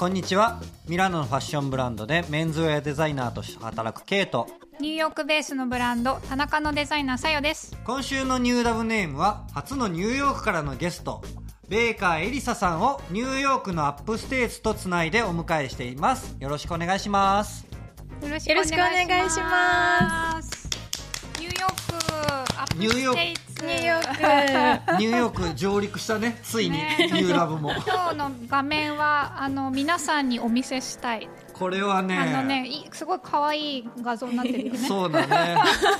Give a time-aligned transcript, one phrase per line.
[0.00, 0.58] こんにちは。
[0.88, 4.48] ミラノのファッションブランドでメンズウェアデザイナーとして働くケイト。
[4.80, 7.76] ニューヨークベースのブランド田中のデザイナーさよです。
[7.84, 11.20] 今週のニューダブネームは初のニューヨークからのゲスト
[11.68, 16.34] ベーカーエリサさんをニューヨークのアップステーツとつないでお迎えしています。
[16.40, 17.66] よろしくお願いします。
[18.22, 20.66] よろしくお願いします。
[21.38, 27.10] ニューヨークアップニューヨークステイツニューヨークニューヨーク上陸したねついに、ね。
[27.12, 27.72] ニューラブも。
[27.72, 31.28] 今日の画面はあの皆さんにお見せしたい、
[31.60, 34.78] これはねあのねいすごい可愛い画像になってるよね。
[34.88, 35.58] そうだね。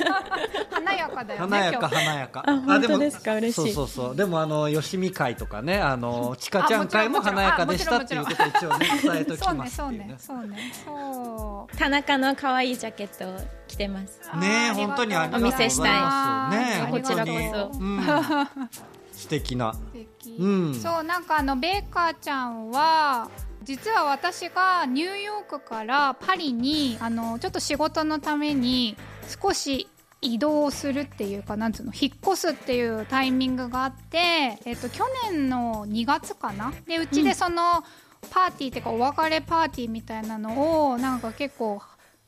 [0.72, 2.42] 華やかだよね華やか華やか。
[2.46, 3.34] あ本当ですか？
[3.34, 3.74] 嬉しい。
[3.74, 4.16] そうそうそう。
[4.16, 10.14] でもあのよしみ会とかねあのちかちゃん会も華やかでしたっていうことを一応ね伝えときますっていうね。
[10.18, 14.18] そうねそうねそう田中の可愛いジャケットを着てます。
[14.36, 15.58] ね本当にありがとういます。
[15.58, 16.56] せしたい。
[16.58, 17.32] ねえこちらこ
[17.74, 18.00] そうん、
[19.12, 19.74] 素敵な。
[19.74, 20.36] 素敵。
[20.38, 20.74] うん。
[20.74, 23.28] そうなんかあのベーカーちゃんは
[23.62, 28.96] 実は私がニューヨークからパリにあのちょっと仕事のために
[29.42, 29.88] 少し
[30.22, 36.72] 移動するっていうかなんつうの引っ越すっていうタイミングがあって、えっと、去年の2月かな？
[36.86, 37.82] でうちでその、
[38.30, 41.80] パーティーっていうかお別れパーティーみたいなのをなんか結構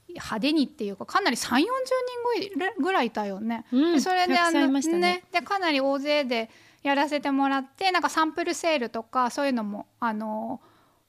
[0.09, 1.63] 派手にっていうかかなり3 4 0
[2.57, 3.67] 人ぐらいいいたよね。
[3.73, 3.93] うん。
[3.95, 6.51] でそれであのいましたねでかなり大勢で
[6.83, 10.61] やらせてもらってなんかサンプルセールとかそういうのもあの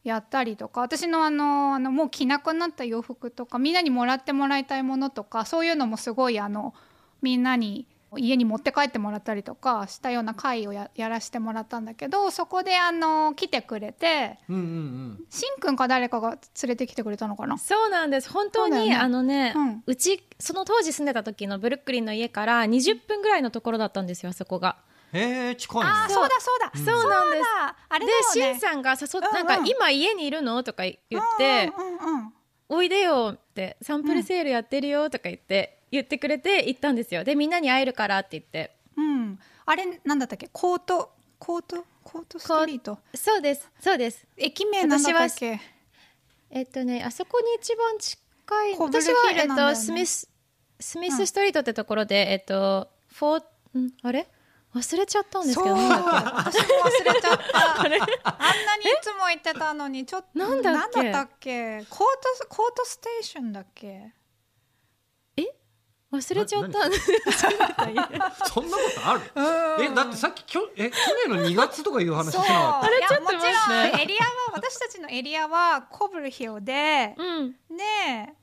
[0.04, 6.74] やったりとか私のあのあのもう着なくなった洋服とかみんなにもらってもらいたいものとかそういうのもすごいあの
[7.22, 7.88] みんなに
[8.18, 15.26] 家に持って帰ってもらったりとかしたような会をややらせてもらったんだけどそこであの来てくれてうんうんうん。
[15.30, 17.58] しんくんか誰かが連れてきてくれたのかな？
[17.58, 18.30] そうなんです。
[18.30, 18.96] 本当に、ね。
[18.96, 19.60] あのね、う
[19.92, 24.76] うんちその当時住んでた時のブルックリンの家から20分ぐらいのところだったんですよあそこが
[25.14, 26.30] へえ近いねあーそう。
[26.30, 27.44] だそうだ、そうなんです。
[27.44, 27.76] だ。
[27.90, 29.34] あれでしんさんが誘っうんうん。
[29.34, 30.64] なんか今家にいるの？
[30.64, 32.34] とか言って、うんうんうん
[32.70, 37.24] おいでよってサンプルセールやってるよとか言って、言ってくれて行ったんですよ。
[37.24, 38.76] でみんなに会えるからって言って。
[38.98, 40.50] うん、あれなんだったっけ？
[40.52, 41.12] コート？
[41.38, 41.86] コート？
[42.04, 42.40] コート？
[42.40, 42.98] ストリート？
[43.14, 43.70] そうです。
[43.80, 44.26] そうです。
[44.38, 45.60] 駅名なんだっけ？
[46.50, 48.18] えっとねあそこに一番近
[48.70, 50.28] いコブル私は、えっと、スミス
[50.80, 54.28] スミスストリートってところで、えっとフォーんあれ？
[54.76, 57.82] 忘れちゃったんですけど私も忘れちゃった。
[57.84, 58.06] あんなにい
[59.02, 61.12] つも言ってたのにちょっとなんだっけ？
[61.12, 61.86] だったっけ？
[61.90, 62.08] コー
[62.40, 64.12] トコートステーションだっけ？
[65.36, 65.56] けえ？
[66.12, 66.80] 忘れちゃった。
[68.48, 69.22] そんなことある？
[69.84, 70.98] えだってさっききょえ去
[71.28, 72.44] 年の2月とかいう話しそう。
[72.44, 73.46] なかっいやちょっともちろん
[74.02, 77.52] エリアは私たちのエリアはコブルヒルで、うん。
[77.52, 78.34] で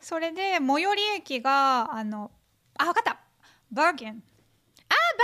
[0.00, 2.30] それで最寄り駅があの
[2.78, 3.18] あ分かった。
[3.70, 4.20] バーゲン。
[4.20, 4.27] バ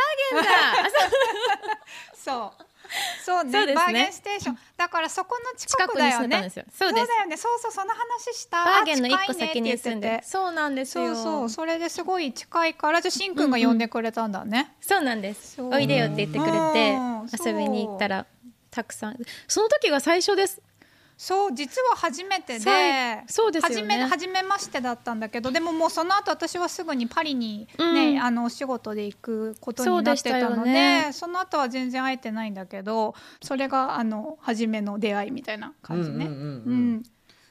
[0.01, 0.51] ーゲンだ。
[0.51, 0.91] あ
[2.17, 2.53] そう。
[2.55, 2.75] そう。
[3.25, 3.53] そうね。
[3.53, 3.75] そうですね。
[3.75, 4.59] バーゲンステーション。
[4.77, 6.51] だからそこの近近くだよね。
[6.73, 7.37] そうだよね。
[7.37, 8.65] そうそうその話した。
[8.65, 11.15] バーゲンの一個先に住んでそうなんですよ。
[11.15, 11.51] そうそう。
[11.51, 15.61] それですごい近いからじゃあしんくんが呼んでくれたんだね、そうなんです。
[15.61, 17.29] おいでよって言ってくれてうん。
[17.45, 18.27] 遊びに行ったら
[18.71, 19.19] たくさん。
[19.49, 20.61] その時が最初です
[21.17, 24.07] そう実は初めてでそうですよね。
[24.09, 28.23] 初め初めましてだったんだけどでももうその後私はすぐにパリにね、うん。
[28.23, 31.11] あのお仕事で行くことになってたのでね。
[31.13, 36.27] その後は全然会えてないんだけどそれがあの初めの出会いみたいな感じね。
[36.27, 36.49] うんうんうんうん。
[36.49, 37.03] うん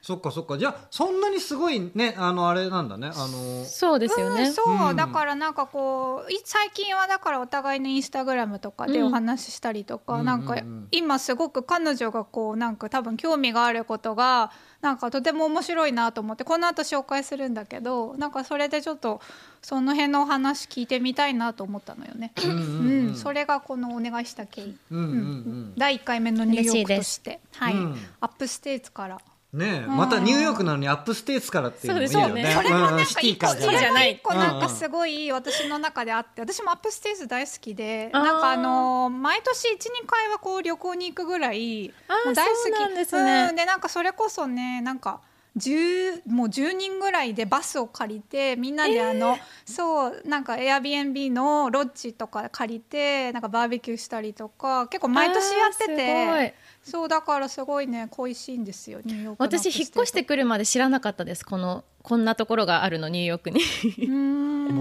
[0.03, 0.57] そっかそっか。
[0.57, 3.07] じゃあそんなにすごいねあのあれなんだね。
[3.07, 4.43] あのそうですよね。
[4.43, 4.95] うんそう、うん。
[4.97, 9.07] だからなんかこうい最近はだからお互いのインスタグラムとかでうん。
[9.07, 10.57] お話ししたりとか、うんなんか
[10.91, 19.21] 今すごく彼女がこうなんか多分興味があることがなんかとても面白いなと思ってこの後紹介するんだけどなんかそれでちょっと
[19.61, 22.33] その辺のお話聞いてみたいなと思ったのよね。
[22.43, 23.11] うんうんううん。
[23.11, 27.73] ん、それがこのお願いした経緯、うんうんうん第1回目のニューヨークとして、はい。
[27.73, 29.17] うんアップステーツから
[29.53, 32.53] ねえまたニューヨークなのにアップステーツからっていうのもいいよね。
[32.55, 34.13] それもなんか一個ない。
[34.13, 42.95] 一個なんかすごい私の中であって私もアップステージ大好きでなんかあの毎年12回はこう旅行に行くぐらい大好き。
[42.95, 43.47] ですね。
[43.49, 43.55] うん。
[43.55, 45.21] でなんかそれこそねなんか
[45.57, 63.61] 10もう10人ぐらいでバスを借りてみんなであの、そうなんか Airbnb のロッジとか借りてなんかバーベキューしたりとか結構毎年やっててそうだからすごいね恋しいんですよニューヨーク私引っ越してくるまで知らなかったですこの こんなところがあるのニューヨークに。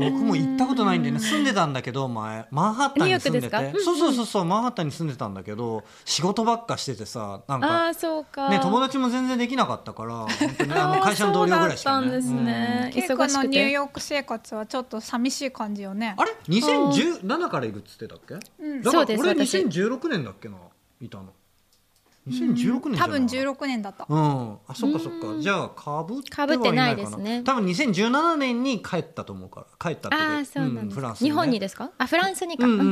[0.01, 3.47] 僕も行ったことないんでね住んでたんだけど前マンハッタンに住んでて。
[3.47, 3.85] ニューヨークですか？
[3.85, 8.49] そうそうそうそうマンハッタンに住んでたんだけど仕事ばっかしててさなんあかあそうか。
[8.49, 10.29] ね友達も全然できなかったから本
[10.59, 12.07] 当にあの 会社の同僚ぐらいしかね。
[12.07, 12.91] そうだったんですね。
[12.93, 16.15] ケイ君忙しくのニューてヨーク生活はちょっと寂しい感じよね。
[16.19, 18.35] うんあれ2017からいるっつってたっけ？
[18.61, 18.83] うん。
[18.83, 19.59] だから俺そうです私。
[19.65, 20.57] 2016年だっけな
[21.01, 21.27] いたの
[22.29, 24.07] 2016年多分ない16年だった。
[24.09, 24.59] うん。
[24.69, 25.29] あそっかそっか。
[25.29, 25.41] うん。
[25.41, 27.15] じゃあかぶってかぶってないですね。
[27.17, 31.31] はいないかな多分2017年に帰ったと思うから帰ったってああそうなんんです、フランスにね。
[31.31, 31.91] 日本にですか？
[31.99, 32.87] あフランスにか、うんうんうん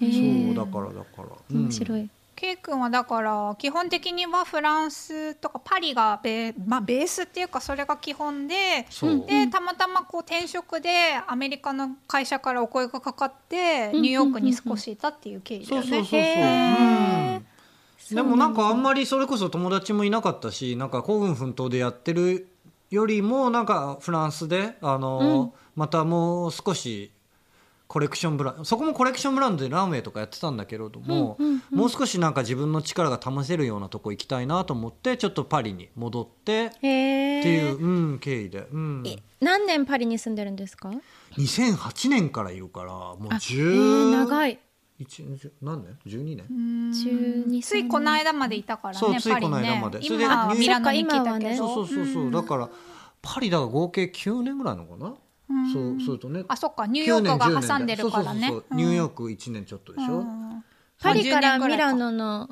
[0.00, 0.52] うん。
[0.54, 1.28] そうだからだから。
[1.50, 1.62] うん。
[1.62, 9.24] 面白い、K 君はだから基本的にはフランスとかパリがベ,、まあ、ベースっていうかそれが基本でそう。
[9.26, 10.90] でたまたまこう転職で
[11.26, 17.42] アメリカの会社からお声がかかってうんニューヨークに少しいたっていう経緯だよね。
[18.10, 22.48] でもなんかあんまりそれこそ友達もいなかったしなんか孤軍奮闘でやってる
[22.90, 27.10] よりもなんかフランスであの、またもう少し
[27.92, 31.78] コレクションブランドそこもコレクションブランドでランウェイとかやってたんだけれども、うんうんうん。
[31.78, 39.04] もう少しなんか自分の力が試せるようなとこ行きたいなと思ってちょっとパリに戻ってっていう、うん、経緯で、うん、
[39.42, 40.90] 何年パリに住んでるんですか
[41.32, 44.58] ？2008年からいるからもうあへ10ー長い
[45.02, 45.24] 一
[45.60, 46.46] 何年 ?12 年？
[46.50, 46.90] うん。
[46.90, 49.34] 12ついこの間までいたからそうついね。
[49.34, 50.02] パリねこの間まで。
[50.02, 51.56] それで今はあミラノに来たけど。
[51.56, 52.30] そうそうそうそう、ん。
[52.30, 52.70] だから
[53.20, 55.14] パリだから合計9年ぐらいのかな、
[55.50, 55.72] うん。
[55.72, 56.44] そうそうとね。
[56.48, 56.86] あそっか。
[56.86, 58.40] ニューヨークが9年挟んでるからね。
[58.40, 58.76] そうそうそうそう。
[58.76, 60.64] ニューヨーク1年ちょっとでしょ、うん。
[61.00, 62.48] パリからまあ10年ぐらいミラノの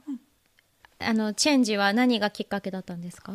[1.03, 3.33] あのチェンジは何がきっかけだったんですか、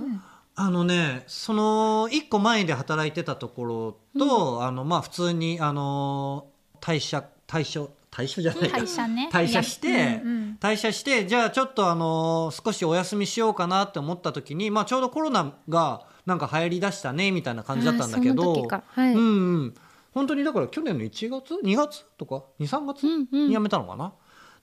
[0.55, 6.47] あのねその1個前で働いてたところと、あのまあ普通にあの
[6.79, 8.77] 退社退所退所じゃないか。
[8.77, 9.29] 退社ね。
[9.31, 19.13] 退社して、うんうん退社してじゃあちょっとあの少しお休みしようかなって思った時に、まあ、ちょうどコロナがなんか流行りだしたねみたいな感じだったんだけどはい。
[19.13, 19.21] うんう
[19.65, 19.73] ん、
[20.13, 23.05] 本当にだから去年の1月？2月とか？23月？
[23.05, 23.47] うんうん。
[23.47, 24.13] に辞めたのかな、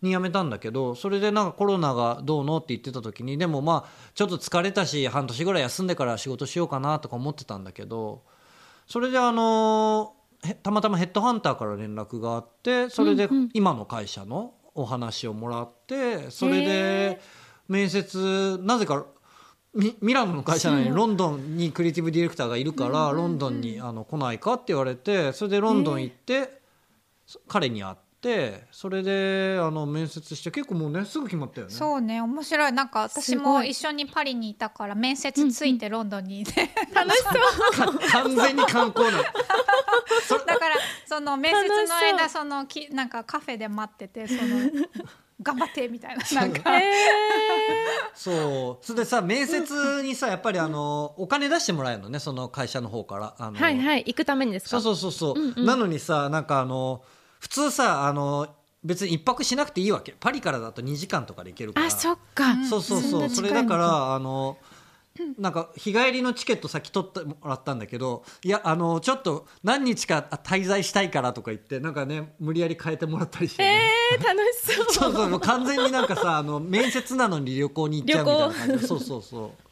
[0.01, 8.23] に辞めたんだけどそれでなんかコロナがどうのって言ってた時にでもまあちょっと疲れたし半年ぐらい休んでから仕事しようかなとか思ってたんだけど
[8.87, 10.22] それであのへ
[10.63, 17.21] たまたまヘッドハンターから連絡があってそれで今の会社のお話をもらってそれへで
[17.69, 19.07] 面接なぜか
[19.75, 26.61] ミミラノの会社なのにロンドンにクリエイティブディレクターがいるから、ロンドンにあの来ないかって言われてそれでロンドン行って、
[27.27, 31.73] そ彼に会ってそれであの面接して結構もうねすぐ決まったよね。
[31.73, 32.21] そうね。
[32.21, 32.73] 面白い。
[32.73, 37.31] なんか私も一緒にパリにいたから面接ついてロンドンにいて、楽しそ
[37.91, 37.99] う。
[37.99, 39.23] か完全に観光なの。
[40.47, 40.77] だから
[41.07, 44.41] その面接の間そのきなんかカフェで待っててその
[45.43, 46.25] 頑張ってみたいな。
[46.41, 46.71] なんか。
[48.15, 48.85] そう。
[48.87, 53.35] それでさ面接にさやっぱりあのお金出してもらえるのねその会社の方から。
[53.39, 54.05] あのはいはい。
[54.07, 54.81] 行くためにですか？
[54.81, 55.67] そうそうそうそう、うんうん。
[55.67, 57.03] なのにさなんかあの
[57.43, 58.47] 普通さあの
[58.85, 60.15] 別に一泊しなくていいわけ。
[60.19, 61.87] パリからだと2時間とかで行けるから。
[61.87, 63.11] あそっか、そうそうそん。
[63.11, 64.59] そうそな近いのかれだからあの
[65.39, 73.91] なんか日帰りのチケット先取ってもらったんだけどいやあのちょっと何日か滞在したいからとか言ってなんかね無理やり変えてもらったりして、ね。
[74.15, 74.87] えー、楽しそう。
[74.95, 75.29] そうそう。
[75.29, 78.79] もう完全になんかさあの面接なのに旅行に行っちゃうみたいな感じ。
[78.83, 79.72] でそうそうそう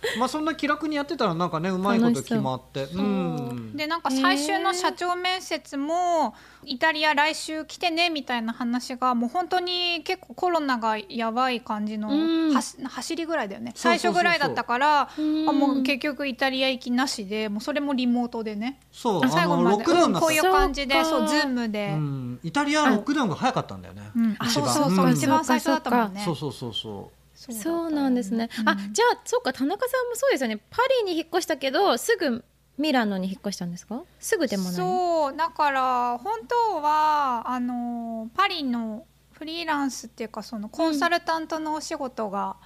[0.18, 2.84] まあそんな気楽にやってたらなんかねうまいこと決まって。
[2.84, 3.00] う。
[3.00, 3.76] ん。
[3.76, 6.34] でなんか最終の社長面接も
[6.64, 12.54] イタリア来週来てねみたいな話がもう本当に結構コロナがやばい感じのうん。
[12.54, 13.72] 走りぐらいだよね。
[13.74, 15.48] 最初ぐらいだったからうん。
[15.48, 18.80] あもう結局イタリア行きなしでもうそれもリモートでね。
[18.92, 19.76] そう最後まで。
[19.76, 24.36] ロックダウンがこういう感じでそうズームで、うん、イタリアはロックダウンが早かったんだよね、うん。
[24.48, 25.12] そうそうそう、ん。
[25.12, 26.22] 一番最初だったもんね。
[26.24, 30.58] そうそうそうそそうそうなんですね、うんあじゃあそうか田中さんもそうですよね。
[30.70, 32.42] パリに引っ越したけどすぐ
[32.78, 34.02] ミラノに引っ越したんですか？
[34.18, 34.72] すぐでもない？
[34.72, 42.56] そうだから本当はあのパリのフリーランスっていうかそのコンサルタントのお仕事が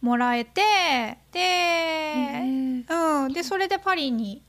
[0.00, 4.42] もらえて、で、うん、でそれでパリに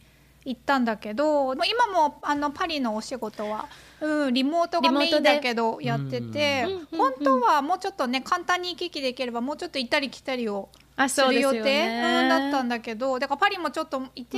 [0.45, 3.67] 行ったんだけどまあ今もあのパリのお仕事は、
[4.03, 14.37] うん、リモートがメインだけどやってて本当はもうちょっとね簡単に行き来できればもうちょっと行ったり来たりをあする予そうねうん、だったんだけどだからパリもちょっといて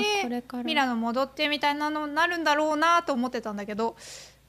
[0.63, 3.95] ミラノ戻ってみたいなのになるんだろうなと思ってたんだけど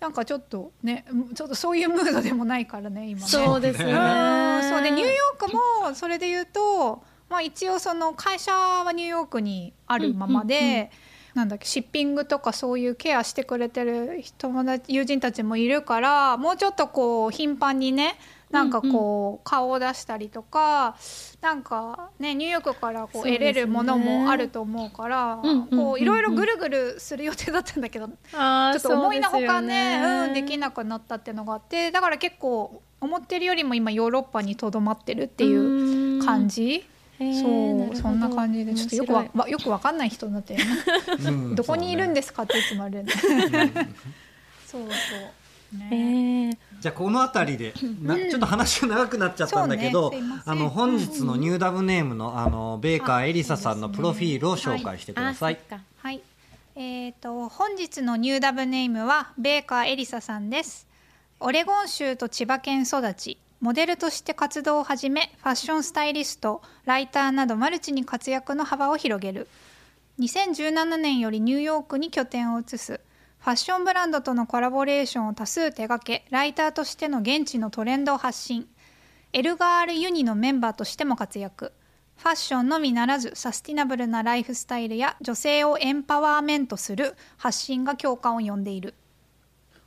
[0.01, 3.27] なんかちょっとねちょっとそういうムードでもないからね今ね。
[3.27, 3.95] そうですよね。
[3.95, 5.53] うんそうでニューヨーク
[5.89, 10.91] もそれで言うと、まあ、一応その会社はニューヨークにあるままで。
[11.37, 18.19] うんうんうんなんだっけシッピングとかそういうケアしてくれてる友達友人たちもいるからもうちょっとこう頻繁にね
[18.51, 20.97] なんかこう顔を出したりとか
[21.43, 25.79] なんかねニューヨークからこう得れるものもあると思うからうんうんうんうん。
[25.79, 30.03] こういろいろぐるぐるする予定だったんだけどあーちょっと思いのほかそうですよね。
[30.29, 36.87] うん、できなくなったっていうのがあってだから結構思ってるよりも今ヨーロッパにとどまってるっていう感じ、
[37.19, 40.57] そうそんな感じでちょっとよくわよくわかんない人になって
[41.55, 43.03] どこにいるんでですかっていつもある。
[43.03, 44.91] んでそうそう。
[45.91, 46.57] へねー。
[46.81, 50.13] じゃあこの辺りでなちょっと話が長くなっちゃったんだけど、
[50.45, 55.59] あの本日のニューダブネームのあのベーカーエリサさんのプロフィールを紹介してください。
[55.99, 56.21] はい。
[56.75, 60.87] えっ、と本日のニューダブネームはベーカーエリサさんです。
[61.39, 69.49] オレゴン州と千葉県育ち、モデルとして活動を始め、ファッションスタイリスト、ライターなどマルチに活躍の幅を広げる。
[70.21, 73.01] 2017年よりニューヨークに拠点を移す。
[73.41, 78.69] ファッションブランドとのコラボレーションを多数手掛け、ライターとしての現地のトレンドを発信。
[79.33, 81.73] エルガールユニのメンバーとしても活躍。
[82.17, 88.95] ファッションのみならずサスティナブルなライフスタイルや女性をエンパワーメントする発信が共感を呼んでいる。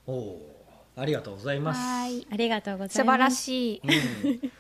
[0.06, 0.59] おお、
[1.00, 1.80] ありがとうございます。
[1.80, 2.28] はい。
[2.32, 3.82] ありがとうございます素晴らしい。
[4.24, 4.52] うん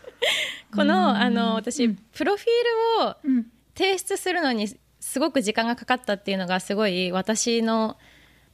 [0.75, 3.45] このあの私、プロフィールをうん。
[3.75, 4.67] 提出するのに
[4.99, 7.97] すごく時間がかかったっていうのがすごい私の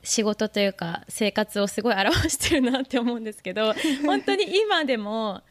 [0.03, 3.73] 仕事というか生活をすごい表してるなって思うんですけど
[4.05, 5.41] 本当に今でも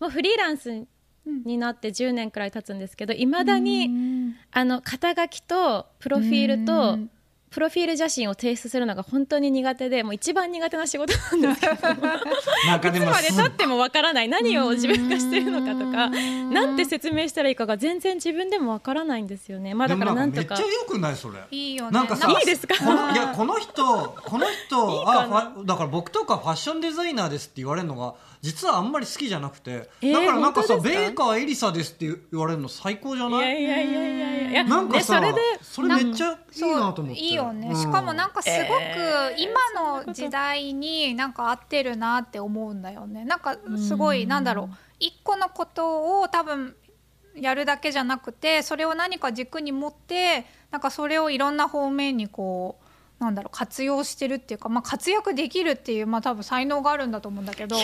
[0.00, 0.86] もうフリーランス
[1.26, 7.10] になって10年くらい経つんですけどいまだにあの肩書きとプロフィールとうん
[7.52, 11.72] プロフィール写真を提出するのが本当に苦手でもう一番苦手な仕事なんですけど。
[11.76, 19.74] いつまで経ってもわからない何を自分がしてるのかとかなんて説明したらいいかが全然自分でもわからないんですよね。
[19.74, 20.54] まあだからなんとか。
[20.54, 21.38] めっちゃ良くないそれ。
[21.50, 21.90] いいよね。
[21.90, 22.74] なんかさ、いいですか？
[22.78, 23.84] このいやこの人
[24.24, 31.00] この人あだから僕とかファッションデザイナーですって言われるのが実はあんまり好きじゃなくて、えーだからなんかさ本当ですか？
[31.00, 33.40] ベーカーエリサですって言われるの最高じゃいない？
[33.40, 34.64] やいやいやいやいやいや。
[34.64, 37.20] なんかさ、ね、それでそれめっちゃいいなと思って。
[37.20, 37.76] いいよね、うん。
[37.76, 43.24] しかもなんかすごくえー今の時代になんか合ってるなって思うんだよね。
[43.24, 44.76] なんかすごいなんだろう。
[44.98, 46.74] 一個のことを多分
[47.36, 52.81] やるだけじゃなくてそれを何か軸に持ってなんかそれをいろんな方面にこう
[53.22, 57.82] なんだろう活用してるっていうか、まあ、活躍できるっていう、まあ、多分才能があるんだと思うんだけど、うん、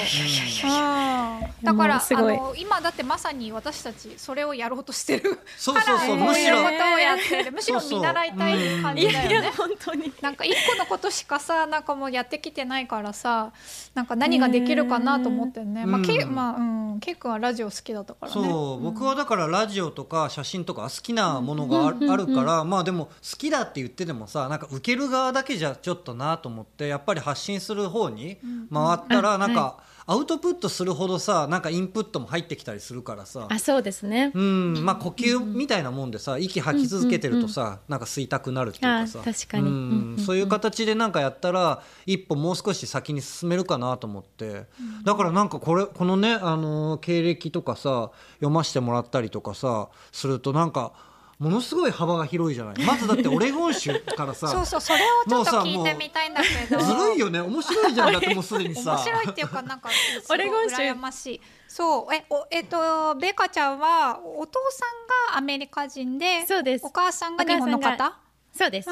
[1.63, 5.39] だからあの今だってまさに私たちそれをやろうとしてる。
[5.57, 7.53] そうそうそうからこういうことをやってる。
[7.53, 9.53] むしろ見習いたい感いじだよね。
[9.57, 10.13] 本当に。
[10.21, 13.53] なんか一個のことしかさなんかもうやってきてないからさ
[13.95, 16.63] なんか何ができるかなと思ってね、まあけうんまあう
[16.97, 18.33] ん、ケイ君はラジオ好きだったからね。
[18.33, 28.39] そう、僕はだからラジオとか写真とか好きなものがあ,、あるからまあでも好きだって言っててもさなんか受ける側だけじゃちょっとなと思ってやっぱり発信する方に
[28.73, 29.79] 回ったらなんか
[30.11, 33.47] アウトプットするほどさなんかインプットも入ってきたりするからさ。
[33.51, 34.33] あそうですね。
[34.35, 34.83] うん。
[34.83, 39.21] まあ呼吸みたいなもんでさ息吐き続けてるとさなんか吸いたくなるっていうかさ。
[39.21, 39.69] あ確かに。
[39.69, 40.17] うん。
[40.19, 44.65] そういう形でなんかやったら一歩もう少し先に進めるかなと思って。
[45.05, 50.93] だからなんかこれこのねあのー経歴とかさ読ませてもらったりとかさするとなんか
[51.39, 52.85] ものすごい幅が広いじゃない。
[52.85, 56.81] まずだってオレゴン州からさ そうそうそれをちょっと聞いてみたいんだけど。
[56.81, 57.41] ずるいよね。
[57.41, 58.93] 面白いじゃんだってもうすでにさ。
[58.97, 59.89] 面白いっていうかなんか
[60.31, 60.77] オレゴン州。
[60.77, 61.41] 羨ましい。
[61.69, 66.85] そうえおえっとベカちゃんはお父さんがアメリカ人でそうです。
[66.85, 68.28] お母さんが日本の方？
[68.59, 68.89] そうです。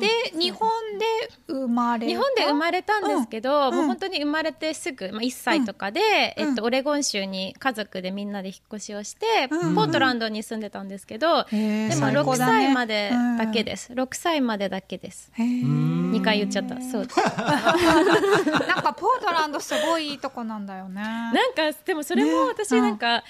[0.00, 1.06] で日本で
[1.46, 6.00] 生まれ日本で生まれたんですけど、うんもう本当に生まれてすぐ、まあ、1歳とかで、
[6.38, 6.48] うん。
[6.48, 11.58] えっと、オレゴン州に家族でみんなで引っ越しをして、うんポートランドに住んでたんですけど、でも
[11.92, 12.66] 6最高だね。
[12.66, 15.30] 歳までだけです、6歳までだけです。
[15.34, 16.12] へー。
[16.12, 16.80] 2回言っちゃった。
[16.80, 17.06] そう。
[17.06, 21.02] で すなんかポートランドすごいいいとこなんだよね。
[21.02, 23.22] なんかでもそれも私なんか、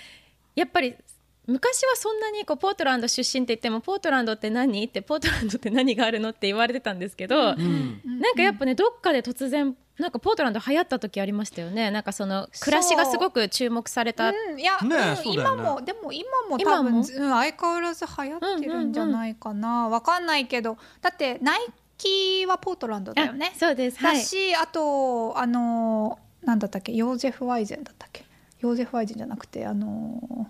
[0.54, 0.94] やっぱり
[1.46, 4.84] 昔はそんなにこうポートランド出身って言ってもポートランドって何？
[4.84, 8.00] ってポートランドって何があるのって言われてたんですけど、うん。
[8.20, 11.90] なんかやっぱねどっかで突然なんかポートランド流行った時ありましたよね。
[11.90, 14.32] なんかその暮らしがすごく注目された、う。
[14.54, 16.90] ん、いや、ねえうん今もでも今も多今も？
[16.90, 20.78] 分うん、相変わらず流行ってるんじゃないかな、わかんないけど。
[21.00, 21.60] だってナイ
[21.98, 23.52] キはポートランドだよね。
[23.54, 23.58] あ。
[23.58, 23.98] そうです。
[23.98, 24.18] はい。
[24.18, 26.92] だし、あとあのなんだったっけ？
[26.92, 28.24] ヨーゼフ・ワイゼンだったっけ？
[28.60, 30.48] ヨーゼフ・ワイゼンじゃなくてあの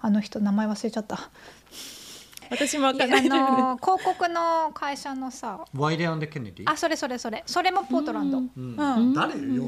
[0.00, 1.30] あの人名前忘れちゃった。
[2.50, 6.70] 私もわかんない、の広告の会社のさワイレアンデ・ケネディ？
[6.70, 7.42] あそれそれそれ。
[7.44, 8.38] それもポートランド。
[8.38, 8.50] うん。
[8.56, 8.96] うん。
[8.96, 9.12] うん。
[9.12, 9.34] 誰？
[9.34, 9.64] よ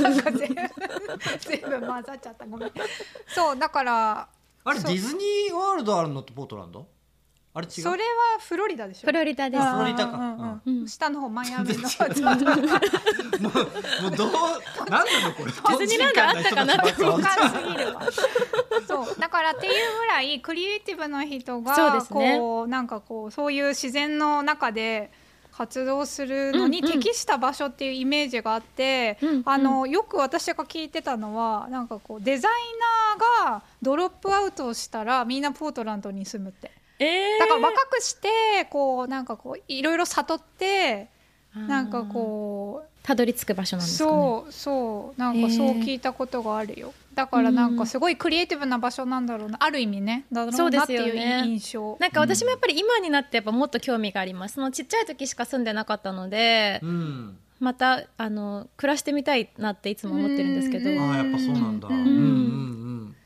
[0.00, 0.54] なんか全部。
[1.40, 2.46] 全部混ざっちゃった。
[2.46, 2.72] ごめん。
[3.28, 4.28] そうだから
[4.64, 6.88] あれディズニーワールドあるのってポートランド？
[7.56, 7.72] あれ違う？
[7.82, 9.06] それはフロリダでしょ？
[9.06, 9.62] フロリダです。
[9.62, 10.60] あフロリダか。
[10.66, 11.80] う下の方マイアミの。
[11.80, 13.52] もう
[14.02, 14.30] もうどう
[14.90, 18.02] なんなのこれディズニーランドあったかな分かんすぎるわ。
[18.86, 19.18] そう。
[19.18, 25.10] だからっていうぐらいクリエイティブな人がこうなんかこうそういう自然の中で
[25.56, 29.42] 活動するのに適した場所っていうイメージがあって、うんうん。
[29.46, 32.52] あのよく私が聞いてたのはなんかこうデザイ
[33.18, 37.38] ナーがドロップアウトをしたらみんなポートランドに住むってえー。
[37.40, 38.28] だから若くして
[38.70, 41.08] こうなんかこういろいろ悟って
[41.54, 44.10] なんかこうたどり着く場所なんですかね。
[44.10, 49.58] そうそうなんかそう聞いたことがあるよ、だからなんかすごいクリエイティブな場所なんだろうな。
[49.60, 50.26] ある意味ね。
[50.32, 51.42] だろそううですなっていうよね。
[51.46, 51.96] 印象。
[52.00, 54.56] なんか私もやっぱり今になってやっぱもっと興味があります。
[54.56, 57.38] そのちっちゃい時しか住んでなかったので、うん。
[57.60, 60.90] またあの暮らしてみたいなっていつも思ってるんですけど。
[60.90, 60.98] うん。
[61.00, 62.18] ああやっぱそうなんだ、ううんんうんう
[63.04, 63.16] ん。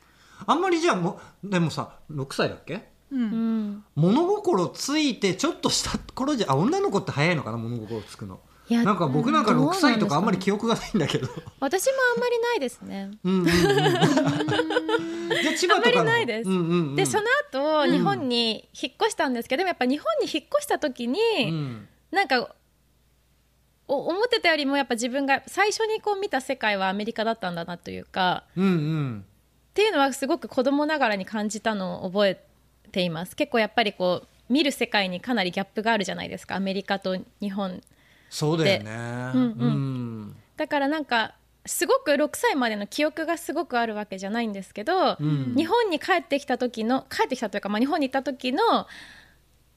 [0.45, 2.75] あんまりじゃあもでもさ6歳だっけ？
[2.75, 8.39] ううんん物心ついてちょっとした頃じゃあ女の子って早いのかな物心つくの。
[8.69, 9.93] いやなんか僕なんか6どうなんですかね。
[9.95, 11.27] 歳とかあんまり記憶がないんだけど。
[11.59, 13.11] 私もあんまりないですね。
[13.23, 13.45] うんうんうん
[15.41, 16.49] じゃあ千葉とかのあんまりないです。
[16.49, 16.95] うんうんうん。
[16.95, 17.91] でその後うん。
[17.91, 21.87] 日本に引っ越したんですけど、でもやっぱ日本に引っ越した時に、うん。
[22.11, 22.55] なんか
[23.89, 29.25] お思ってたよりもやっぱ自分が最初にこう見た世界はアメリカだったんだなというかうんうん。
[29.71, 32.50] っていうのはすごく子供ながらに感じたのを覚えて
[32.99, 33.35] います。
[33.35, 36.55] 結構やっぱりこう見る世界にかなりギャップがあるじゃないですか。
[36.55, 37.81] アメリカと日本
[38.29, 38.91] そうだよね。
[38.91, 39.59] うんうん。
[39.59, 39.65] う
[40.27, 40.35] ん。
[40.57, 45.53] だからなんかすごく6歳までの記憶がすごくあるわけじゃないんですけど、うん。
[45.55, 48.87] 日本に帰ってきた時の帰ってきたというか、まあ、日本に行った時の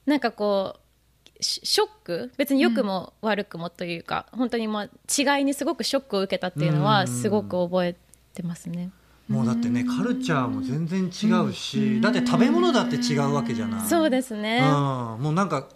[0.05, 2.31] なんかこうシショック？
[2.37, 6.83] 別に良くも悪くもというか、本当にまあ違いにすごくショックを受けたっていうのうん。
[6.85, 7.95] はすごく覚え
[8.33, 8.89] てますね。
[9.27, 13.87] もうだってねカルチャーも全然違うしだって食べ物だって違うわけじゃない。
[13.87, 14.67] そうですね、うん。
[14.67, 15.67] もうなんか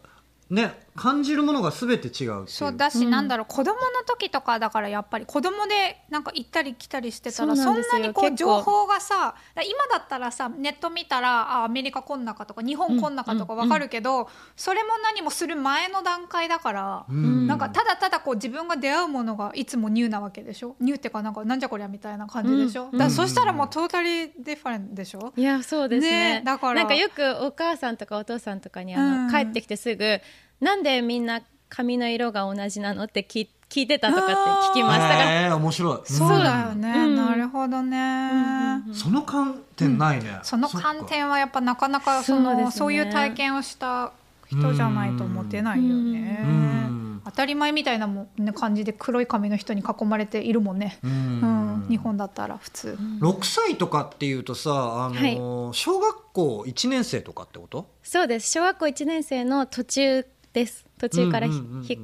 [0.50, 3.12] ね感じるものが全て違うそうだし、うん。
[3.12, 13.60] なんだろう子供の時とかだからやっぱり子供でなんか行ったり来たりしてたらそんなにこう情報がさだ今だったらさネット見たらあアメリカこんなかとか日本こんなかとかうん。
[13.60, 17.48] わかるけど、それも何もする前の段階だから、うん。
[17.48, 20.76] なんかただただこう自分が出会うものがいつもニューなわけでしょ？
[20.80, 22.92] ニューってかなんかなんじゃこりゃみたいな感じでしょ、うん。
[22.92, 26.40] だからそしたらもうトータリーディファレントでしょ、いやそうですね。
[26.40, 26.82] ねだから。
[26.82, 29.32] なんかよくお母さんとかお父さんとかにあの、うん。
[29.32, 30.20] 帰ってきてすぐ
[30.62, 33.04] なんでみんな髪の色が同じなの？
[33.04, 36.00] って聞聞いてたとかって聞きましたからえー面白い。
[36.12, 37.16] そうだよね、うん。
[37.16, 42.72] なるほどね、その観点ないね、その観点はやっぱなかなかそのね。
[42.72, 44.12] そういう体験をした
[44.48, 46.40] 人じゃないと持てないよね。
[46.44, 47.22] うん。
[47.26, 51.84] 当たり前みたいなもん、ね、感じで黒い髪の人に囲まれているもんね、ううん。
[51.86, 57.88] ん日本だったら普通、6歳とかっていうとさ、あのー小学校1年生とかってこと？
[58.02, 58.50] そうです。
[58.52, 60.86] 小学校1年生の途中です。
[60.98, 61.84] 途中からひ、うんうんうんうん。
[61.84, 61.98] ひ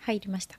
[0.00, 0.58] 入りました。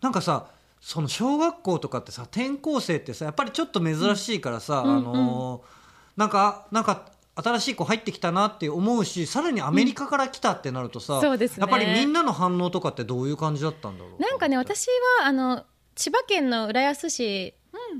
[0.00, 0.46] なんかさ
[0.80, 5.80] その小学校とかってさ転校生ってさやっぱりちょっと珍しいからさ、うんあのー
[6.16, 11.60] なんかなんか新しい子入ってきたなって思うしさらにアメリカから来たってなるとさ、そうですね。
[11.60, 14.88] やっぱりみんなの反応とかってどういう感じだったんだろうなんかね私
[15.20, 17.54] はあの千葉県の浦安市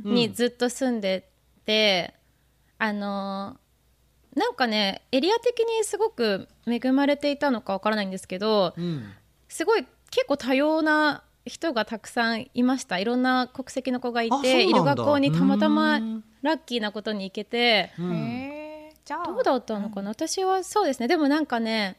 [0.05, 1.31] にずっと住んで
[1.65, 2.15] て、
[2.79, 3.57] あの
[4.35, 9.13] なんかねエリア的にすごく恵まれていたのかわからないんですけどうん
[9.49, 12.99] すごい結構多様な人がたくさんいました。
[12.99, 16.25] いろんな国籍の子がいている学校にたまたまうん。
[16.43, 17.93] ラッキーなことに行けて。
[17.99, 18.03] う
[19.27, 20.11] どうだったのかな？
[20.11, 21.09] 私はそうですね。
[21.09, 21.97] でもなんかね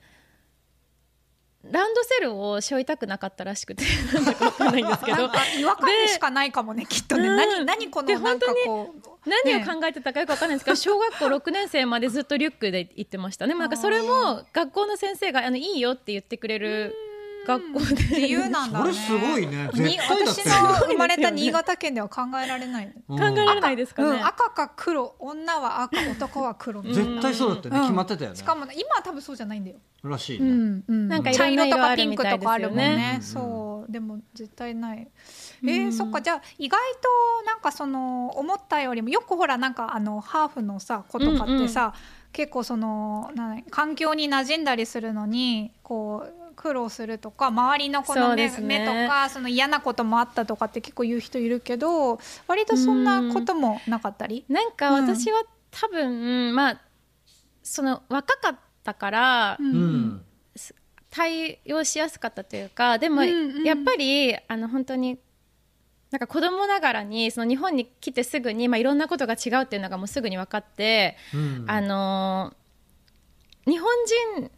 [1.64, 5.30] ランドセルを背負いたくなかったらしくてなんだかわかんないんですけど。
[5.60, 7.28] 違和感にしかないかもねきっとね。
[7.28, 7.36] うん。
[7.38, 13.46] 何何こでのなんかこう何をね考えてたかよくわかんないんですけど、 小学校6年生までずっとリュックで行ってました。
[13.46, 16.96] でもなんかそれも学校の先生があのいいよって言ってくれる
[17.46, 17.86] 学校で。
[17.96, 18.94] 自由なんだね。
[18.94, 19.70] それすごいね。
[19.74, 20.42] に絶対だって。
[20.42, 23.18] 私の生まれた新潟県では考えられない、うん。
[23.18, 25.16] 考えられないですかね、うん、赤か黒。
[25.20, 26.82] 女は赤男は黒。
[26.82, 27.86] 絶対そうだったよね、うん。
[27.86, 28.38] 決まってたよね。
[28.38, 30.84] しかもね今は多分そうじゃないんだよ、らしいね、うん。
[30.88, 31.08] うん。
[31.08, 33.20] なんか茶色色とかピンクとかあるもんね。
[33.22, 33.92] そう。
[33.92, 35.08] でも絶対ない。
[35.64, 36.22] えーそっか。
[36.22, 41.94] じゃあ意外となんかその思ったよりもよくほらなんかあのハーフのさ子とかってさ、
[42.32, 54.46] 結構そのなん環境に馴染んだりするのにこう苦労するとか周りのこの目,、目とかその嫌なこともあったとかって結構言う人いるけど割とそんなこともなかったり？
[54.48, 56.82] なんか私は多分、まあ
[57.64, 59.58] その若かったから
[61.10, 63.64] 対応しやすかったというかでもうんうん。
[63.64, 65.20] やっぱりあの本当に
[66.10, 71.66] なんか子供ながらにその日本に来てすぐに、まあ、いろんなことが違うっていうのがもうすぐに分かって、うん。
[71.68, 72.54] あの
[73.66, 73.90] 日本
[74.38, 74.52] 人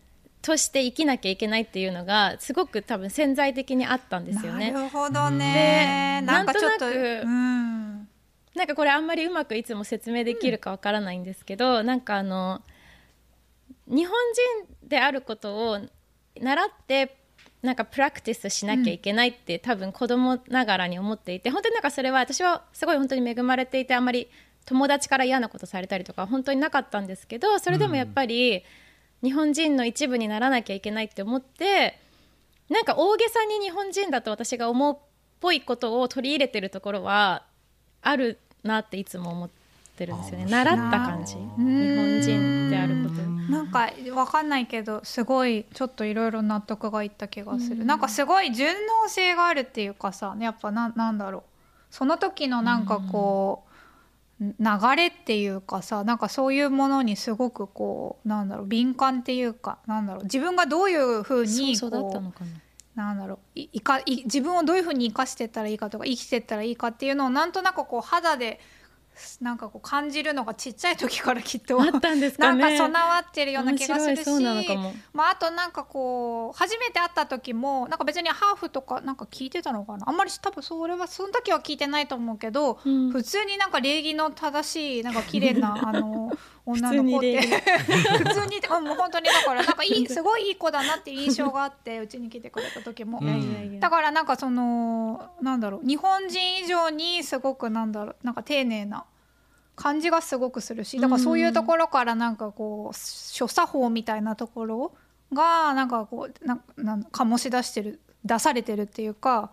[0.43, 4.71] として生きなきゃいけないっていうのがすごく多分潜在的にあったんですよね。
[4.71, 6.19] なるほどね。
[6.21, 8.10] でなんかちょっと、なくうん、
[8.53, 12.62] なんかこれあんまりうまくいつも説明できるかわからないんですけど、なんかあの
[13.88, 14.13] 日本
[14.62, 15.79] 人であることを
[16.38, 17.15] 習って
[17.62, 24.27] なんかプラクティスしなきゃいけないって、多分子供ながらに思っていて本当になんかそれは私はすごい本当に恵まれていてあんまり
[24.65, 28.63] 友達から嫌なことされたりとか本当になかったんですけどそれでもやっぱり
[29.23, 31.97] 日本人の一部にならなきゃいけないって思って
[32.69, 34.97] なんか大げさに日本人だと私が思っ
[35.39, 37.43] ぽいことを取り入れてるところは
[38.01, 39.49] あるなっていつも思っ
[39.97, 40.45] てるんですよね。
[40.45, 41.36] あ習った感じ。
[41.36, 48.73] 日ん本人であることなんかわかんないけどすごいちょっといろいろ納得がいった気がする、なんかすごい順
[49.05, 51.43] 応性があるっていうかさやっぱななんだろう。
[51.91, 53.72] その時のなんかこう、
[54.60, 61.89] 流れっていうかさなんかそういうものにすごくこうなんだろう敏感っていうかなんだろう自分がどういうふうにこう
[62.95, 63.13] な。
[63.13, 68.60] んだろういいかい自分をどういうふうに生かしていったらいいかとか生きていったらいいかっていうのをなんとなくこう肌で
[69.41, 72.62] なんかこう感じるのがちっちゃい時からきっとあったんですかね。
[72.62, 74.43] なんか備わってるような気がするし
[75.13, 80.10] まあ、あとなんかこう初めて会った時もなんか別にハーフとかなんか聞いてたのかな。
[80.10, 83.12] あんまり多分それはその時は聞いてないと思うけど、うん。
[83.12, 86.32] 普通になんか礼儀の正しいなんか綺麗な あの
[86.65, 87.41] 女の子って。
[87.41, 93.19] 普通に礼普通にうんもう本当にだからなんかいいすごいいい子だなっていう印象があってうちに来てくれた時も。
[93.21, 93.80] うん。
[93.80, 99.06] だからなんかそのなんだろう日本人以上にすごくなんだろうなんか丁寧な
[99.76, 104.93] 感じがすごくするしだからそういうところからなんかこう諸作法みたいなところ
[105.34, 109.52] がなんかこうななん醸し出してる出されてるっていうか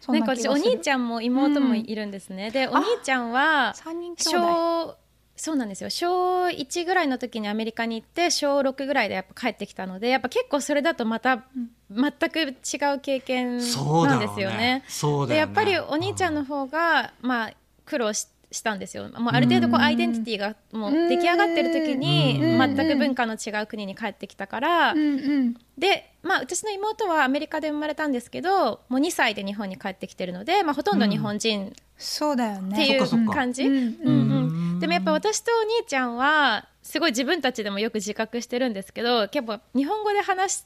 [0.00, 4.46] そんなんか私お兄ちゃんも妹もいるんですね、でお兄ちゃんは三人兄弟。
[4.46, 5.01] 小
[5.36, 5.90] そうなんですよ。
[5.90, 11.44] 小1ぐらいの時にアメリカに行って小6ぐらいでやっぱ帰ってきたのでやっぱ結構それだとまた
[11.90, 12.52] 全く違
[12.94, 14.84] う経験なんですよね。
[15.28, 17.52] でやっぱりお兄ちゃんの方が、まあ、
[17.86, 19.08] 苦労ししたんですよ。
[19.18, 22.76] もうある程度こうアイデンティティがもう出来上がってる時にうん。
[22.76, 24.98] 全く文化の違う国に帰ってきたから、うん。
[24.98, 25.54] うん。
[25.78, 32.76] で、まあ、私の妹はアメリカで生まれたんですけどもう2歳で日本に帰ってきてるので、まあ、ほとんど日本人そうだよね。
[32.76, 33.74] っていう感じ、うん。
[33.74, 34.10] うんう
[34.46, 40.64] んでもやっぱ私とお兄ちゃんはすごい自分たちでもよく自覚してるんですけど結構日本語で話し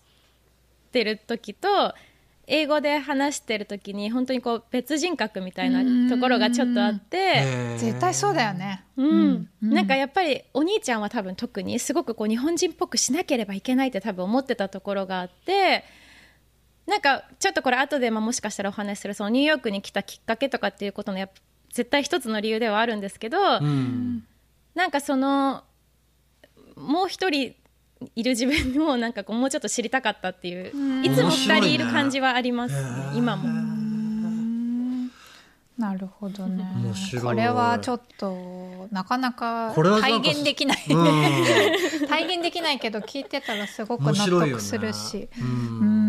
[0.90, 1.94] てる時と
[2.46, 7.76] 英語で話してる時に本当にこう別人格みたいなところがちょっとあって。
[7.76, 8.85] 絶対そうだよね。
[8.96, 9.48] うん。
[9.62, 9.70] うん。
[9.74, 15.85] なんかやっぱりお兄ちゃんは多分特にすごくこう日本人っぽくしなければいけないって多分思ってたところがあって
[16.87, 21.35] なんかちょっとこれ後でまあもしかしたらお話しするそのニューヨークに来たきっかけとかっていうことのやっぱ
[21.76, 24.24] 絶対一つの理由ではあるんですけど、うん。
[24.74, 25.62] なんかその
[26.74, 27.54] もう一人
[28.14, 31.04] いる自分をなんかこうもうちょっと知りたかったっていう、うん。
[31.04, 32.74] いつも二人いる感じはあります、
[33.14, 33.48] 今も。
[35.76, 36.64] なるほどね。
[36.74, 37.22] 面白い。
[37.22, 40.84] これはちょっとなかなか体現できない。
[40.88, 42.08] うん。
[42.08, 45.28] 体現できないけど聞いてたらすごく面納得するし。
[45.38, 45.80] うん。
[45.80, 46.06] うん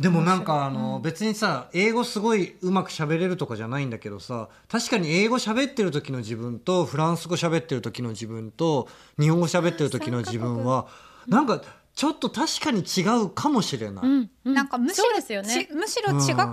[0.00, 8.88] でもなんかあの別にさ英語すごいうまく喋れるとかじゃないんだけどさ確かに英語喋ってる時の自分とフランス語喋ってる時の自分と
[9.20, 10.88] 日本語喋ってる時の自分は
[11.28, 11.62] なんか
[11.96, 14.04] ちょっと確かに違うかもしれない。
[14.06, 14.54] うんうん。
[14.54, 16.52] なんかむしろむしろ違くしない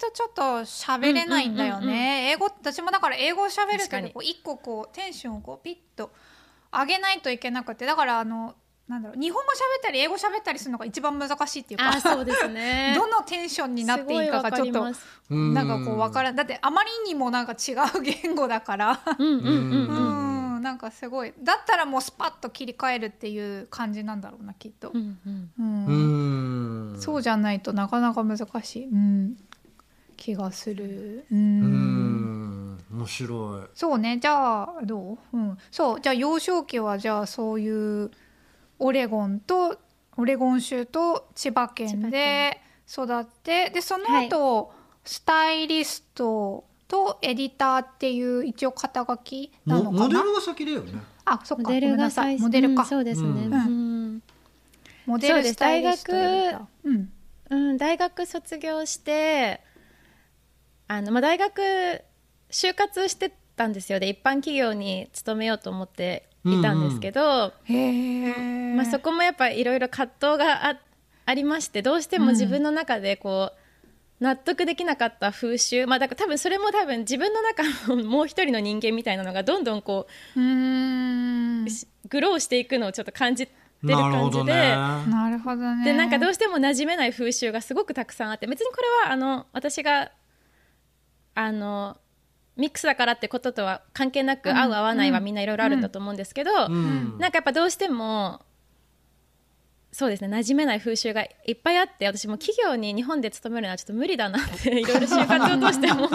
[0.00, 2.32] とちょっと喋れないんだよね。
[2.32, 4.08] 英語私もだから英語を喋る確かに。
[4.08, 6.10] 時こう一個こうテンションをこうピッと
[6.72, 7.86] 上げないといけなくて。
[7.86, 8.56] だからあの
[8.90, 9.20] なんだろう。
[9.20, 11.90] 日本語喋ったり英語喋ったりするのが一番難しいっていうか。
[11.90, 12.92] あそうですね。
[12.98, 14.84] どのテンションになっていいかがちょっと
[15.30, 16.36] なんかこう分からん。
[16.36, 19.00] だってあまりにもなんか違う言語だから。
[19.16, 20.54] うんうんうんうん。
[20.54, 21.32] うんなんかすごい。
[21.40, 24.90] だったらもうスパッと切り替えるっていう感じなんだろうなきっと。
[24.92, 25.18] う、ん
[25.58, 25.62] う
[26.96, 27.00] ん。
[27.00, 29.36] そうじゃないとなかなか難しい、うん、
[30.16, 31.24] 気がする。
[31.30, 32.78] う、うんん。
[32.92, 33.62] 面白い。
[33.74, 35.36] そうね、じゃあどう？
[35.36, 38.10] うん、そう、じゃあ幼少期はじゃあそういう
[38.80, 39.78] オレゴンと
[40.16, 44.72] オレゴン州と千葉県で育って、でその後、
[45.04, 50.02] スタイリストとエディターっていう一応肩書きなモのかな？
[50.02, 51.00] モデルが先だよね。
[51.24, 51.62] あ、そっか。
[51.62, 52.82] モデルが最初モデルか。
[52.82, 53.56] うんそうですね、うんう
[54.16, 54.22] ん
[55.06, 57.12] モデルそうですスタイリスト大学うん。
[57.50, 59.60] うん、大学卒業して
[60.86, 62.02] あの、まあ、大学
[62.50, 68.74] 就活してたんですよで一般企業に勤めようと思っていたんですけど、へえ。
[68.74, 70.80] まあ、そこもやっぱいろいろ葛藤があ
[71.26, 81.64] ありましてどうしても自分の中でこう、納得できなかった風習、まあ、だから多分それも多分自分の中のもう一人の人間みたいなのがどんどんこうーん。
[81.64, 81.68] う
[82.08, 84.44] グローしていくのをちょっと感じてる感じで。
[84.44, 84.76] ね。
[85.08, 85.84] なるほどね。
[85.84, 90.12] でなんかどうしても馴染めない風習がすごくたくさんあって別にこれはあの私が
[91.34, 91.96] あの
[92.60, 94.56] ミックスだからってこととは関係なく、うん。
[94.56, 95.24] 合う合わないはうん。
[95.24, 97.16] みんないろいろあるんだと思うんですけど、うん。
[97.18, 98.42] なんかやっぱどうしても
[99.92, 106.08] そうですね馴染めない風習がいっぱいあって私も企業に日本で勤めるのはちょっと無理だなって いろいろ就活を通しても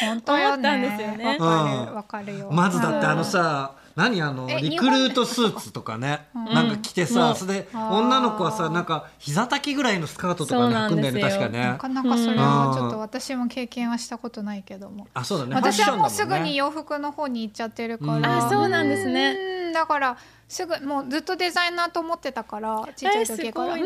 [0.00, 0.46] 本当よね。
[0.48, 1.24] 思ったんですよね。
[1.24, 2.50] わかるわかるよ。
[2.50, 6.26] まずだってうんあのさ何あのえリクルートスーツとかね。
[6.34, 11.40] なんか着てさ、それで女の子はさなんか膝丈ぐらいのスカートとかねくんだよねですよ。
[11.40, 11.64] 確かね。
[11.66, 15.08] なかなかそれはちょっと私も経験はしたことないけども。
[15.14, 15.54] あそうだね。
[15.54, 18.22] 私はもうすぐに洋服の方に行っちゃってるかうん。
[18.22, 19.34] らあそうなんですね。
[19.68, 19.72] うん。
[19.72, 23.78] だからすぐもうずっとデザイナーと思ってたからちっちゃい時から。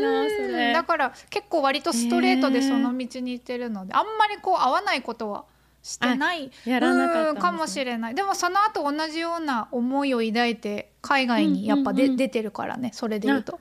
[0.73, 5.45] だから結構割とストレートでその道に行ってるのであんまりこう合わないことは
[5.83, 6.51] してない。
[6.67, 8.15] あやらなかったかもしれない。
[8.15, 12.09] でもその後同じような思いを抱いて海外にやっぱで、うん。
[12.09, 13.61] うんうん出てるからねそれで言うと。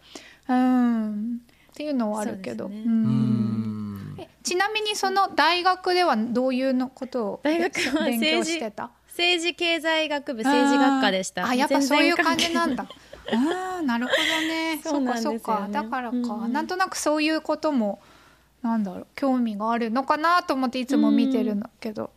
[0.50, 1.42] うん。
[1.72, 2.68] っていうのはあるけど。
[2.68, 2.84] ね。
[2.86, 2.92] うん。
[2.92, 4.16] うん。
[4.18, 8.92] えちなみにその大学ではどういうのことを大学は勉強政治してた？
[9.08, 11.48] 政治経済学部政治学科でした。
[11.48, 12.84] あやっぱそういう感じなんだ。
[12.84, 12.90] だ
[13.32, 14.80] ああなるほどね。
[14.84, 15.38] そうなんですよね。
[15.38, 15.70] っかそっか。
[15.72, 16.54] だからか、うんうん。
[16.54, 18.02] なんとなくそういうことも
[18.62, 22.12] なんだろう興味があるのかなと思っていつも見てるんだけど、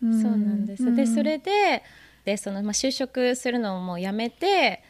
[0.00, 1.82] そうなんです、でそれれで
[2.24, 4.82] でその、まあ、就職するのをもうやめて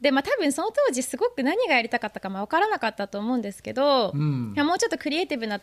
[0.00, 4.52] で、まあ、多分その当時すごく何がやりたかったかも分からなかったと思うんですけど、うん。
[4.54, 5.60] いやもうちょっとクリエイティブな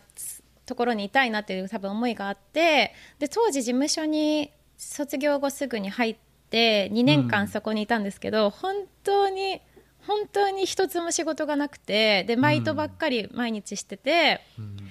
[0.66, 6.16] ところにいたいなっていう多分思いがあってで当時事務所に卒業後すぐに入っ
[6.50, 9.60] て2年間そこにいたんですけど、本当に
[10.06, 14.40] 本当に一つも仕事がなくてでバイトばっかり毎日してて、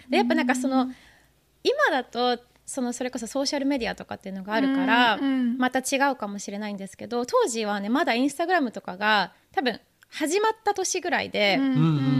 [0.10, 0.88] でやっぱなんかその
[1.63, 11.80] 今だとそのそれこそソーシャルメディアとかっていうのがあるから、うんうんまた違うかもしれないんですけど当時はねまだインスタグラムとかが多分始まった年ぐらいで、うんうんう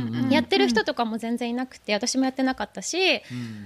[0.10, 3.22] んやってる人とかも全然いなくて私もやってなかったし、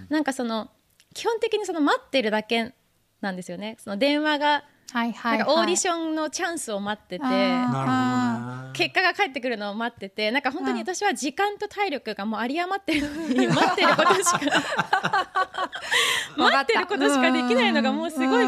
[0.10, 0.70] なんかその
[1.14, 2.74] 基本的にその待ってるだけ
[3.22, 3.78] なんですよね。
[3.80, 7.32] その電話がはいはい、なんかオーディションのチャンスを待ってて、あー。
[7.32, 8.72] なるほどね。
[8.78, 14.40] 結果が返ってくるのを待っててなんか本当にうん私は時間と体力がもう有り余ってるのに 待ってることしか
[16.38, 18.46] 待ってることしかできないのがもうすごい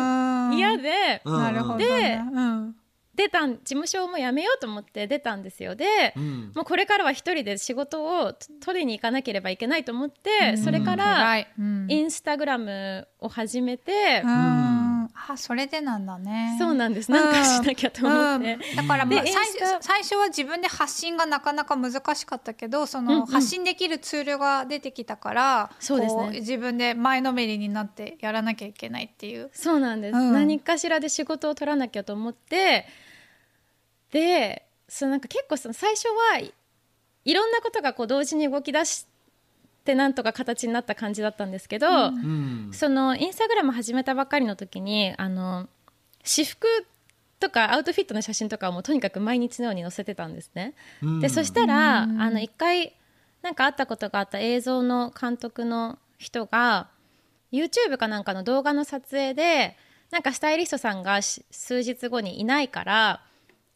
[0.55, 1.21] 嫌で。
[1.25, 1.39] うん。
[1.39, 2.75] なるほど、ね、でうん。
[3.15, 5.75] 出たん事務所も辞めようと思って出たんですよ。
[5.75, 6.51] で、うん。
[6.55, 11.47] もうこれからは一人で仕事を取りに行かなければいけないと思って、それか偉らい。
[11.59, 11.87] うん。
[11.89, 14.78] インスタグラムを始めて、うん
[15.13, 16.55] あそれでなんだね。
[16.59, 17.11] そうなんです。
[17.11, 18.75] なんかしなきゃと思って、うん。
[18.75, 19.31] だから、まあ、で
[19.81, 23.25] 最初は自分で発信がなかなか難しかったけどそのうんうん。
[23.27, 26.21] 発信できるツールが出てきたから、そうですね。
[26.23, 29.49] こ自分で前のめりになってやらなきゃいけないっていう。
[29.53, 30.33] そうなんです、うん。
[30.33, 32.85] 何かしらで仕事を取らなきゃと思って
[34.11, 36.53] でそのなんか結構その最初はい
[37.25, 39.09] いろんなことがこう同時に動き出して
[39.95, 42.69] なんとか形になった感じだったんですけど、うん。
[42.71, 45.67] そのインスタグラム始めたばっかりの時にあの
[46.23, 46.67] 私服
[47.39, 50.73] とかアウトフィットの写真とかをもうとにかく毎日のように載せてたんですね。
[51.01, 51.19] うん。
[51.19, 52.95] でそしたらあの一回
[53.41, 56.89] なんか会ったことがあった映像の監督の人が
[57.51, 59.77] YouTube かなんかの動画の撮影で
[60.11, 63.21] なんかスタイリストさんがし数日後にいないから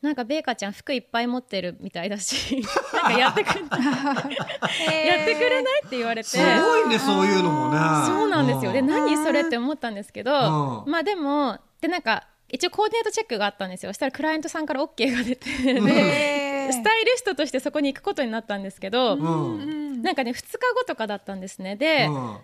[0.03, 2.61] なんかベイカちゃん服いっぱい持ってるみたいだし
[2.93, 5.07] なんかやってくれない。
[5.07, 6.29] やってくれないって言われて。
[6.29, 7.79] すごいねそういうのもね。
[8.05, 8.73] そうなんですよ。
[8.73, 8.87] でうん。
[8.87, 10.91] 何それって思ったんですけどうん。
[10.91, 13.93] まあでもでなんか一応コーディネートチェックがあったんですよ。
[13.93, 16.73] そしたらクライアントさんから OK が出てでへー。
[16.73, 19.21] スタイリストとしてそこに行くことになったんですけど、うん。
[19.21, 21.77] うんなんかね2日後とかだったんですね。
[21.77, 22.37] で、うん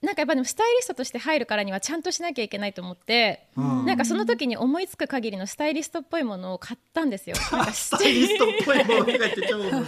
[0.00, 3.84] なんかやっぱでもスタイリストとして入るからにはちゃんとしなきゃいけないと思って、うん。
[3.84, 7.34] なんかその時に思いつく限りのスタイリストっぽいものを買ったんですよ。
[7.50, 9.84] なんかススタイリストっぽいものって超面白い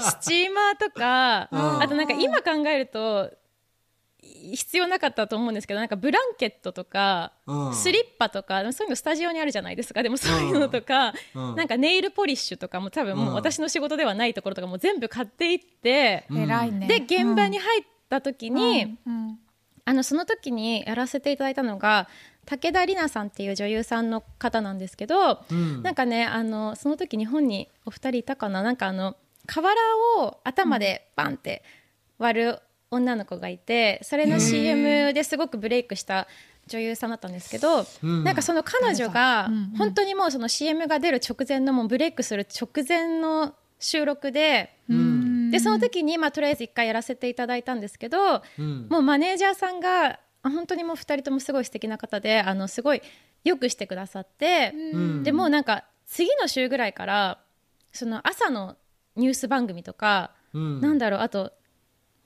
[0.00, 1.82] スチーマーとか、うん。
[1.82, 3.30] あとなんか今考えると
[4.22, 7.74] 必要なかったと思うんですけどなんかブランケットとか、うん。
[7.74, 10.02] スリッパとかそういうのスタジオにあるじゃないですか。
[10.02, 11.54] でもそういうのとか、うん。
[11.54, 16.38] なんかネイルポリッシュとかも多分もう私の仕事ではないところとかも全部買っていって、うん。
[16.38, 16.86] 偉いね。
[16.86, 19.38] で現場に入った時に、うんうん。
[19.86, 22.08] あのその時にやらせていただいたのが
[22.46, 25.82] 武田里奈さんっていう女優さんの方なんですけど、うん。
[25.82, 28.62] なんかねあのその時日本にお二人いたかな？
[28.62, 29.14] なんかあの
[29.46, 29.74] 瓦
[30.18, 31.62] を頭でバンって
[32.18, 36.28] 割る女の子がいてそれの CM ですごくブレイクした
[36.66, 38.24] 女優さんだったんですけど、うん。
[38.24, 44.78] なんかその彼女が本当にもうその CM が出る直前のもうブレイクする直前の収録で。
[44.88, 45.23] うん
[45.54, 48.88] でその時に、まあ、とりあえず一回やらせていただいたんですけど、うん。
[48.90, 53.02] もうマネージャーさんがあ本当にもう2人ともすごい素敵な方であのすごい
[53.44, 55.22] よくしてくださって、うん。
[55.22, 57.40] でもうなんか次の週ぐらいから
[57.92, 58.76] その朝の
[59.14, 60.80] ニュース番組とか、うん。
[60.80, 61.52] なんだろうあと、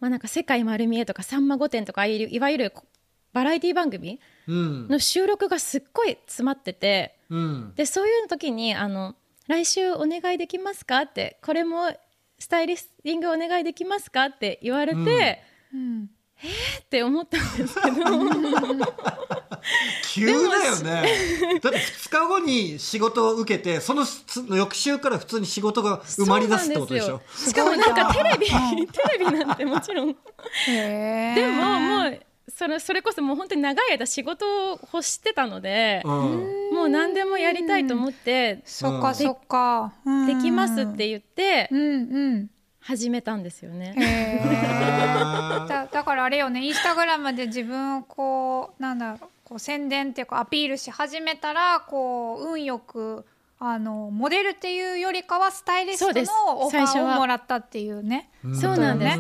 [0.01, 2.73] まあ、なんか「世界丸見え」とか「さんま御殿」とかいわゆる
[3.35, 4.89] バラエティ番組うん。
[4.89, 7.73] の収録がすっごい詰まっててうん。
[7.77, 9.17] でそういう時にあの
[9.49, 11.91] 「来週お願いできますか?」って「これも
[12.39, 15.43] スタイリスティングお願いできますか?」って言われて。
[15.73, 16.11] うん。
[16.81, 17.97] って思ったんですけど。
[20.05, 21.59] 急だよね。
[21.61, 27.21] だって2日後に仕事を受けてそのつ翌週から普通に仕事が埋まり出すってことでしょ。
[27.35, 28.47] しかもなんかテレビ
[28.87, 30.17] テレビなんてもちろん。
[30.67, 36.75] でももうそれそれこそもう本当に長い間仕事を欲してたので、うん。
[36.75, 40.27] もう何でもやりたいと思ってそっかそっか、うん。
[40.27, 42.51] できますって言ってうんうん。
[42.81, 43.95] 始めたんですよね。
[45.69, 46.65] だだからあれよね。
[46.65, 53.27] インスタグラムで自分をこうなんだろうこう宣伝っていうかアピールし始めたらこう運よく
[53.59, 58.31] あのモデルっていうよりかはスタイリストのオファーをもらったっていうね。
[58.59, 59.19] そうなんです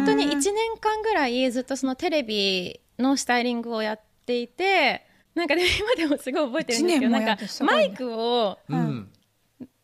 [0.00, 9.10] 本当に1年間ぐらいずっとそのテレビのスタイリングをやっていてなんかね今でもすごい覚えてるんですけどなんかマイクをうん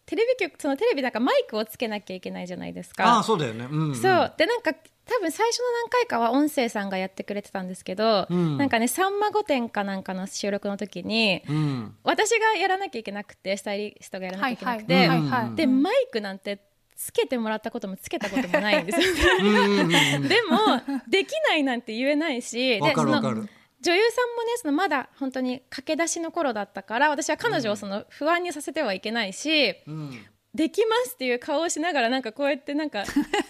[0.06, 3.16] テレビ局そのテレビなんかマイクをつけなきゃいけないじゃないですか。
[3.16, 3.66] ああそうだよね。
[3.68, 3.94] うんうん。
[3.96, 4.34] そう。
[4.38, 8.56] でなんか多分最初の何回かは音声さんがやってくれてたんですけど、うん。
[8.56, 11.96] なんかね「さんま御殿」かなんかの収録の時にうん。
[12.04, 15.08] 私がやらなきゃいけなくてスタイリストがやらなきゃいけなくて、
[15.56, 16.60] でマイクなんて
[16.96, 23.48] つけてもらったこともつけたこともないんですでもできないなんて言えないしわかるでそのわかる。
[23.82, 30.26] 女優さんもねそのまだ本当に駆け出しの頃だったから私は彼女をその不安にさせてはいけないし、うん。
[30.54, 33.04] できますっていう顔をしながらなんかこうやってなんか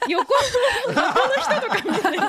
[0.08, 0.26] 横
[0.88, 2.26] 横の人とか見てな。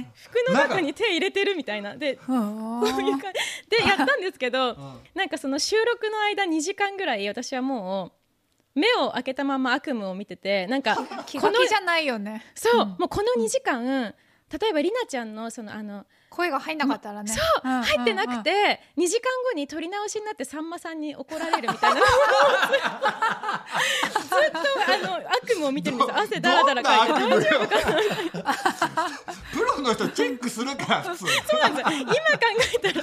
[0.00, 1.94] んか服の中に手入れてるみたいな。
[1.94, 3.82] でこういう感じ。
[3.82, 4.78] でやったんですけど、
[5.14, 8.19] なんかその収録の間2時間ぐらい私はもう
[8.74, 12.44] 目を開けたまま悪夢を見ててなんか 気このが気じゃないよね。
[12.54, 14.14] そう、もうこの2時間
[14.60, 17.30] 例えばりなちゃんのそのあの声が入んなかったらね。
[17.30, 22.00] そう、ん入ってなくて、2時間後に撮り直しになってさんまさんに怒られるみたいな。
[22.00, 22.10] ずっ
[24.52, 24.58] と
[25.12, 26.08] あの悪夢を見てるんです。
[26.08, 27.12] よ汗だらだらかいて。
[27.12, 27.96] 大丈夫かな。
[29.52, 31.90] プロの人チェックするから普通そうなんです。
[31.90, 32.14] よ今考
[32.76, 33.02] えたら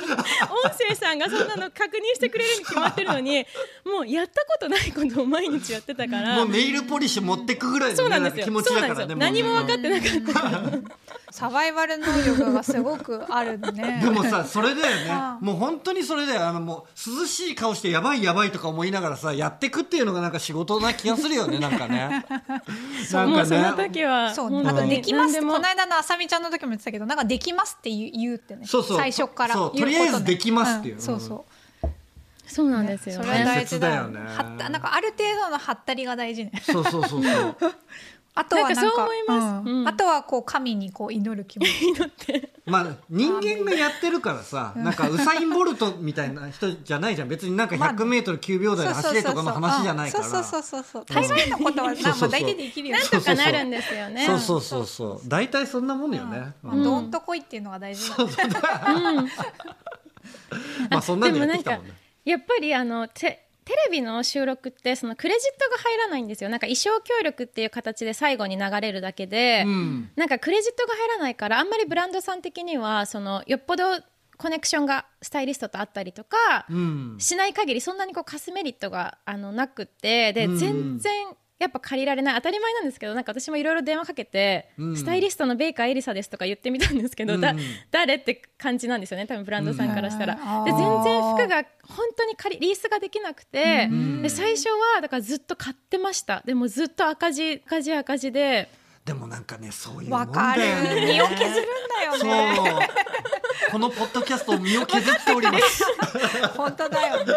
[0.63, 3.45] 音声さんがそんなの確認してくれるに決まってるのに
[3.85, 6.35] もうやったことないことを毎日やってたから。
[6.37, 8.45] もうネイルポリッシュ持ってくぐらいのねそうなんですよ。
[8.45, 9.43] 気持ちだからねそうなんですよ。
[9.43, 10.11] 何も分かってなかっ
[10.73, 10.77] た
[11.37, 13.99] サバイバル能力がすごくあるね。
[14.03, 15.37] でもさそれだよね。
[15.39, 22.09] もう本当にそれだよあのもう涼しい顔してやばいやばいとか思いながらさやってくっていうのがなんか仕事な気がするよね なんかね。
[22.09, 22.37] なんか
[23.27, 28.97] もうそのね時はそうあとできますこの間のあさみちゃんの時も言ってたけどなんかできますって言う言うってねそうそう。
[28.97, 29.97] 最初からそう言うことね。
[29.99, 30.95] とりあえずできますっていう。
[30.95, 31.57] うんそうそう。
[32.47, 34.19] そうなんですよそれ大事だよね。
[34.21, 36.51] はったなんかある程度のはったりが大事ね。
[36.65, 37.55] そうそうそうそう
[38.39, 39.67] あとはそう思います。
[39.67, 39.79] うん。
[39.81, 39.87] うん。
[39.87, 41.71] あとはこう神にこう祈る気持ち。
[42.65, 47.29] まあ人間がやってるからさなんかウサイン・ボルトみたいな人じゃないじゃん。
[47.29, 50.23] 別になんか 100m9 秒台で走れとかの話じゃないから。
[50.23, 53.01] そうそうそうそう大概のことはそうそうそうまあ大体できるよね。
[53.01, 54.25] なんとかなるんですよね。
[54.27, 55.27] そうそうそうそう。
[55.27, 56.53] 大体そんなもんよね。
[56.63, 56.69] うん。
[56.69, 58.27] まあどんとこいっていうのが大事なん。
[58.27, 58.61] だ
[60.91, 61.93] まあそんなんでやってきたもんね。
[62.25, 66.49] やっぱりあのテテレビの収録ってそのクレジットが入らないんですよ。
[66.49, 70.09] なんか衣装協力っていう形で最後に流れるだけで、うん。
[70.15, 73.83] なんかクレジットが入らないからあんまりブランドさん的にはそのよっぽど
[74.37, 77.15] コネクションがスタイリストとあったりとか、うん。
[77.19, 80.57] しない限りそんなにこうカスメリットがあのなくってで、うん。
[80.57, 81.27] 全然
[81.59, 82.35] やっぱ借りられない。
[82.35, 84.97] 当たり前なんですけどなんか私もいろいろ電話かけて、うん。
[84.97, 87.59] スタイリストのベイカーエリサですとか言ってみたんですけど、だうん。
[87.91, 90.35] 誰って感じなんですよね多分ブランドさんからしたら。
[90.35, 90.65] うん。
[90.65, 96.43] で全然服が本当に借りリースができなくて、んで最初はだからずっと買ってました。
[96.45, 98.69] でもずっと赤字赤字赤字で。
[99.07, 100.67] でもなんかねそういうもんだわかる。
[100.67, 101.61] よね身を削るんだ
[102.05, 102.29] よそう。
[102.29, 102.89] ね
[103.71, 105.83] このポッドキャストを身を削っております。
[106.55, 107.33] 本当だよね、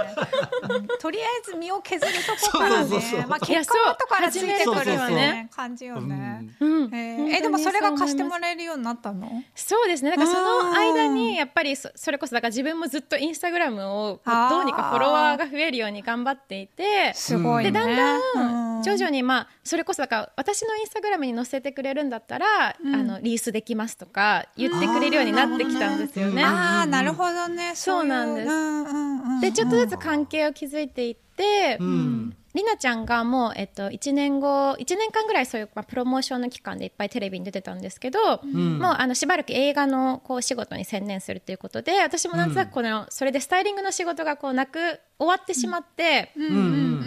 [0.69, 0.87] うん。
[0.99, 3.21] とりあえず身を削るとこからそうそうそうそう。
[3.21, 6.95] ねまあ結果は後からついてくるよね感じよね、うん。
[6.95, 9.43] えーえでもそれが貸してもらえるようになったの？
[9.55, 10.11] そうですね。
[10.11, 17.71] だからその間にやっぱりそそれこそだから自分もずっとインスタグラムをどうにかフォロワーが増えるように頑張っていてすごいね。
[17.71, 18.83] でだんだうん。
[18.83, 22.95] 徐々にまあそれこそだから私のインスタグラムに載せてくれるんだったら、うん。
[22.95, 26.45] あのリースできますとか言ってくれるようになってきたんですよね。
[26.45, 27.73] ああなるほどね。
[27.75, 28.47] そうなんです。
[28.47, 29.41] いうんうんうん。
[29.41, 32.37] でちょっとずつ関係を築いていって、うん。
[32.53, 38.79] りなちゃんがもう、えっと、1年後1年間ぐらいそういう、まあ、プロモーションの期間でいっぱいテレビに出てたんですけど、ん。
[38.79, 46.59] もうあのしばらく映画のこう仕事に専念するということで私もなんとなくこの、それでスタイリングの仕事がこうなく終わってしまって、うんうんうん。
[46.59, 46.67] う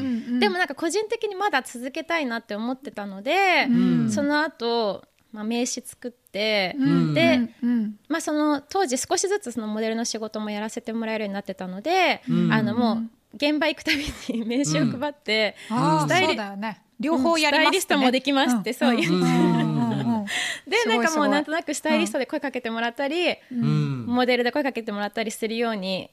[0.09, 0.12] ん
[0.43, 4.11] でもなんか個人的にまだ続けたいなって思ってたので、ん。
[4.11, 7.13] その後、まあ名刺作って、ん。
[7.13, 7.95] で、うん。
[8.09, 12.51] まあ、その当時少しずつそのモデルの仕事もやらせてもらえるようになってたので、ん。
[12.51, 16.81] あのもう現場行くたびに名刺を配って、スタイリね。
[16.99, 24.05] 両方やりスタイリストもできますってそう言ってですなんかもうなんとななくスタイリストで声かけてもらったり、うん。
[24.05, 26.11] モデルで声かけてもらったりするように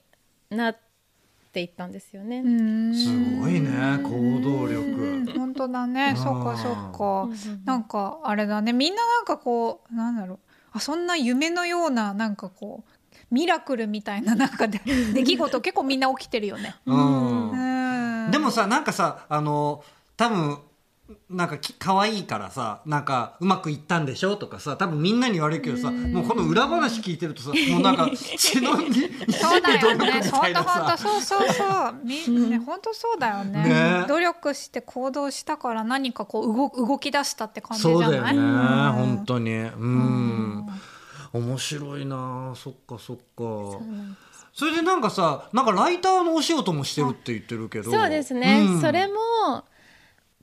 [0.51, 0.89] なって
[1.59, 2.42] いったんですよね。
[2.94, 3.09] す
[3.40, 5.32] ごいね行動力。
[5.36, 6.14] 本当だね。
[6.16, 7.28] そっかそっか。
[7.64, 8.72] なんかあれだね。
[8.72, 10.38] みんななんかこうなんだろう。
[10.72, 14.80] あそんな夢のようななんかこうミラクルみたいななんかで
[15.12, 16.76] 出来事結構みんな起きてるよね。
[16.86, 17.51] うん。
[17.51, 18.30] うん。
[18.30, 19.82] でもさなんかさあの
[20.16, 20.59] 多分
[21.28, 28.92] なんかき可愛いからさなんかうまくいったんでしょとかさ多分みんなに言われるけどさもうこの裏話聞いてるとさ もうなんか血のに
[29.32, 30.22] そうだよね。
[30.22, 31.94] 本当本当さそうそうそう。
[32.04, 33.62] みね本当そうだよね。
[33.64, 34.04] ね。
[34.08, 36.46] 努力して行動したから何かこう
[36.78, 38.04] 動動き出したって感じじゃない？
[38.04, 38.92] そうだよねうん。
[38.92, 39.50] 本当に。
[39.52, 40.66] うん。
[41.32, 43.22] 面白いなそっかそっか。
[44.52, 47.90] それでなんかさなんかライターのお仕事もしてるって言ってるけど。
[47.90, 48.80] そうですね、うん。
[48.80, 49.14] それも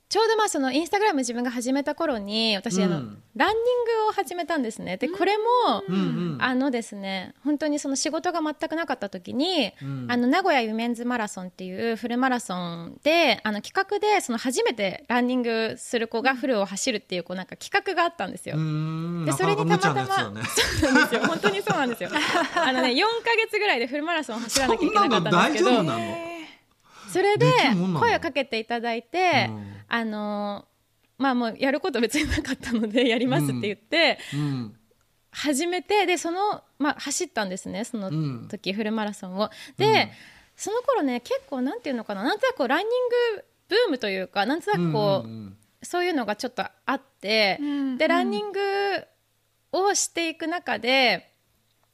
[0.08, 3.22] ちょうどまあそのインスタグラム自分が始めた頃に私あの、うん。
[3.36, 4.96] ランニングを始めたんですね。
[4.96, 5.44] でこれも、
[5.86, 5.98] うんう
[6.36, 6.38] ん。
[6.40, 10.06] あのですね本当にその仕事が全くなかった時に、うん。
[10.08, 18.56] あの名古屋ユメンズマラソンっていうフルマラソンであの企画でその初めてランニングする子がフルを走るっていうこうなんか企画があったんですよ。
[18.56, 21.20] でそれにたまたまそうなんですよ。
[21.26, 22.08] 本当にそうなんですよ。
[22.54, 25.82] あのね4か月ぐらいでフルマラソンを走らなきゃいけなかったんですけど
[27.08, 27.46] それで
[27.98, 29.74] 声をかけていただいて、うん。
[29.88, 30.66] あの
[31.16, 34.76] まあもうやること別になかったので やりますって言って、うん。
[35.30, 39.50] 始めてでその、まあ、走ったんですねその時、フルマラソンを。
[39.76, 40.10] で、
[40.56, 42.88] その頃ね結構なんていうのかななんとなくこうランニン
[43.36, 45.56] グブームというかなんとなくこう、うんうん。
[45.82, 47.98] そういうのがちょっとあって、うん。
[47.98, 48.60] でランニング
[49.72, 51.34] をしていく中で、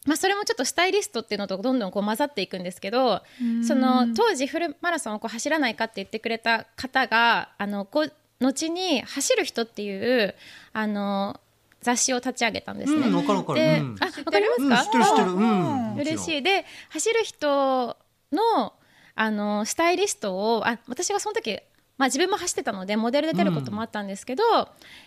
[0.04, 3.22] まあ、それもちょっとスタイリストっていうのとどんどんこう混ざっていくんですけど、
[3.66, 10.34] その当時フルマラソンをこう走らないかって言ってくれた方があのこう後に「走る人」っていう
[10.72, 11.40] あの
[11.80, 13.06] 雑誌を立ち上げたんですね。
[13.06, 13.60] うんわかるわかる。
[13.60, 13.96] でうん。
[14.00, 15.30] あわかりうんますか、知ってる知ってる。
[15.32, 15.94] うん。
[15.96, 16.42] 嬉しいい。
[16.42, 17.96] で走る人
[18.32, 18.72] の
[19.14, 21.60] あのスタイリストをあ私がその時、
[21.98, 24.42] まあ、自分も走ってたのでモデルで出ることもあったんですけど、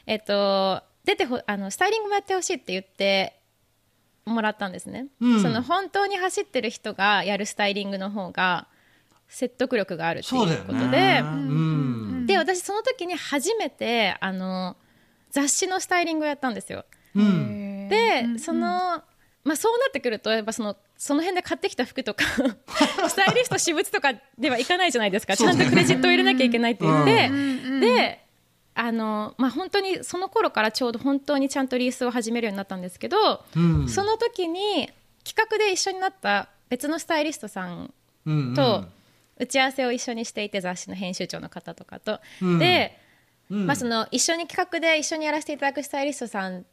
[0.06, 3.38] えっと、出てほあのスタイリングもやってほしいって言って
[4.28, 5.42] もらったんですね、うん。
[5.42, 8.68] その本当に走ってる人がやるスタイリングの方が
[9.28, 10.88] 説得力があるっていうことで。
[10.88, 11.22] ね。
[11.24, 12.26] うん。
[12.28, 14.76] で私その時に初めてあの
[15.32, 16.86] 雑誌のスタイリングをやったんですよ。
[17.16, 17.90] うん。
[17.90, 19.02] で、その、
[19.44, 22.26] まあ、そうなってくるとやっぱそのその辺で買ってきた服とか
[23.08, 27.30] スタイリスト私物とかではいかないじゃないですか、ちゃんとクレジットを入れなきゃいけないって言って、
[27.80, 28.27] で
[28.80, 33.90] あの、まあ、本当にその頃からちょうど本当にちゃんとリースを始めるようになったんですけど、うん。
[33.90, 34.90] その時に
[35.24, 37.94] 企画で一緒になった別のスタイリストさん
[38.26, 38.86] うんと
[39.38, 42.20] 打ち合わせを一緒にしていて雑誌の編集長の方とかと。
[42.42, 42.60] うん。
[42.60, 43.00] で、
[43.50, 43.66] うん。
[43.66, 46.66] まあ、その一緒に企画で一緒にやらせていただくスタイリストさん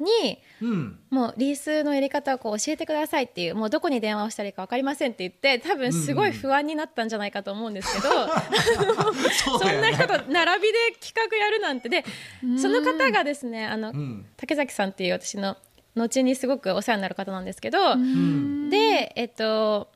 [0.00, 0.98] にうん。
[1.10, 8.08] もうリースのやり方をこう教えてくださいっていうもうどこに電話をしたらいいか分かりませんって言って多分すごい不安になったんじゃないかと思うんですけど、
[9.44, 12.04] そうそんな人と並びで企画やるなんてで
[12.58, 14.26] その方がですねあの、ん。
[14.36, 15.56] 竹崎さんっていう私の
[15.94, 18.70] 後にすごくお世話になる方なんですけど、うん。
[18.70, 19.88] でえっと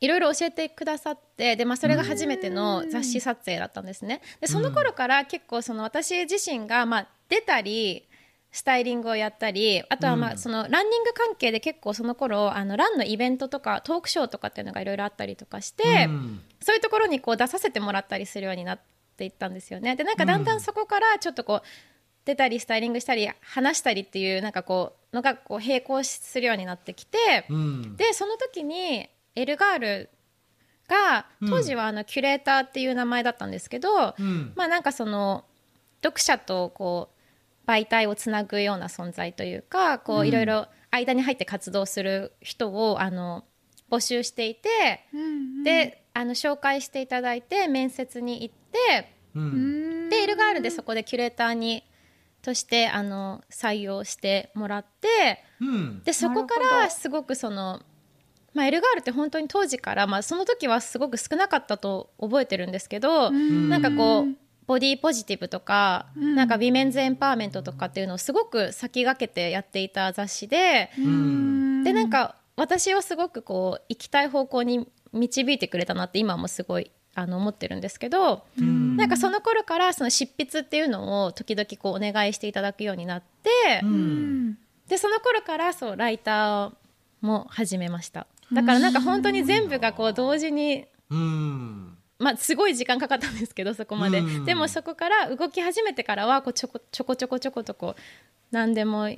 [0.00, 4.22] いろいろ教えてくださってで、まあ、それが初めての雑誌撮影だったんですね。
[4.40, 8.08] でその頃から結構その私自身がまあ出たり
[8.52, 16.40] スタイリングをやったりあとはまあそのランニング関係で結構その頃あのランのイベントとかトークショーとかっていうのがいろいろあったりとかして、うん。
[16.60, 18.80] そういうところにこう出させてもらったりするようになっ
[19.16, 19.94] ていったんですよね。
[19.94, 21.62] でなんかだんだんそこからちょっとこう
[22.24, 27.96] 出たりスタイリングしたり話したりっていうなんかこうのがこう並行するようになってきて、うん。
[27.96, 30.10] でその時にエルガール
[30.88, 34.52] が当時はあのキュレーターっていう名前だったんですけど、うん。
[34.56, 35.44] まあなんかその
[36.02, 37.19] 読者とこう
[37.70, 43.44] 媒体をつなぐような存在というかこういろいろ間に入って活動する人をあの
[43.88, 44.68] 募集していて、
[45.64, 50.08] であの紹介していただいて面接に行ってうん。
[50.08, 51.84] でエルガールでそこでキュレーターに
[52.42, 56.02] としてあの採用してもらってうん。
[56.02, 57.82] でそこからすごくその、
[58.52, 64.36] まあ、エルガールって本当に当時から、まあ、その時はすごく少なかったと覚えてるんですけど、なんかこう
[64.70, 71.82] body positive とか、なんか women's empowerment とかっていうのをすごく先駆けてやっていた雑誌で、うん。
[71.82, 78.96] でなんか私をすごくこう行きたい方向に導いてくれたなって今もすごいあの思ってるんですけど、うん。
[78.96, 84.56] なんかその頃からその執筆っていうのを時々こうお願いしていただくようになって、うん。
[84.86, 86.72] でその頃からそうライター
[87.22, 88.28] も始めました。
[88.52, 91.89] だからなんか本当に全部がこう同時にうん
[92.20, 94.44] まあすごい時間かかったんですけどそこまで、うん。
[94.44, 98.00] でもそこから動き始めてからはこうちょこちょこちょこちょことこう
[98.52, 99.08] 何でも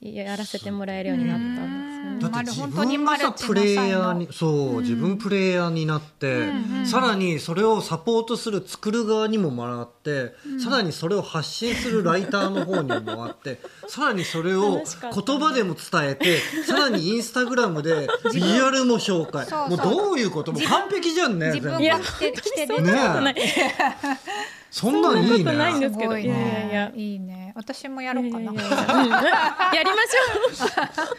[0.00, 2.20] やらせてもらえるようになったんですよね。
[2.20, 3.06] だって自本当に分
[3.46, 6.48] プレイヤー才にそう、自分プレイヤーになって、
[6.84, 19.46] さらにそれをサポートする作る側にも回って、さらにそれを発信するライターの方にも回って さらにそれを言葉でも伝えてさらにインスタグラムでビジュアルも紹介。
[19.68, 20.52] もうどういうこと？
[20.52, 22.02] もう完璧じゃんね自分全部。
[22.02, 22.82] が着てねてこと
[23.20, 23.34] ない。
[24.70, 26.10] そんなんいいそんなことないんねですけど。
[26.12, 26.34] すごいいや
[26.66, 27.18] いやいいい
[27.50, 28.52] ね私もやろうかな。
[28.52, 30.14] いやりまし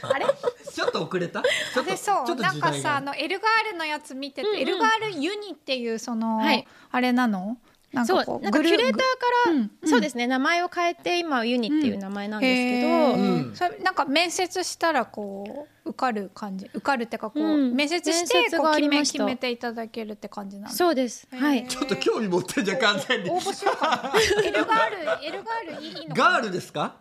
[0.04, 0.14] ょう。
[0.14, 1.42] あ れちょっと遅れた？
[1.42, 2.36] ちょっとでそう。
[2.36, 4.62] なんかさあのエルガールのやつ見てて、うんうん。
[4.62, 6.68] エルガールユニっていうその、はい。
[6.92, 7.58] あれなの？
[7.94, 9.04] なんそうかこうなんかキュレーターか
[9.48, 9.90] ら、うんうん。
[9.90, 13.52] そうですね名前を変えて今はユニっていう名前なんですけど、うん。
[13.56, 16.68] それなんか面接したらこう受かる感じ。
[16.74, 17.76] 受かるってかこう、うん。
[17.76, 21.28] 面接してこう決め決めていただけるって感じなんだそうです。
[21.32, 21.68] はい。
[21.68, 23.30] ちょっと興味持ってんじゃん完全に。
[23.30, 24.14] 応募しようかな。
[24.46, 24.90] エルガー
[25.20, 26.96] ルエルガールいいいいのガールですか？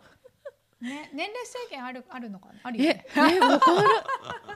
[0.81, 2.55] ね、年齢制限あるあるのかな？
[2.63, 3.05] あるえよね、
[3.37, 3.89] え、わかる。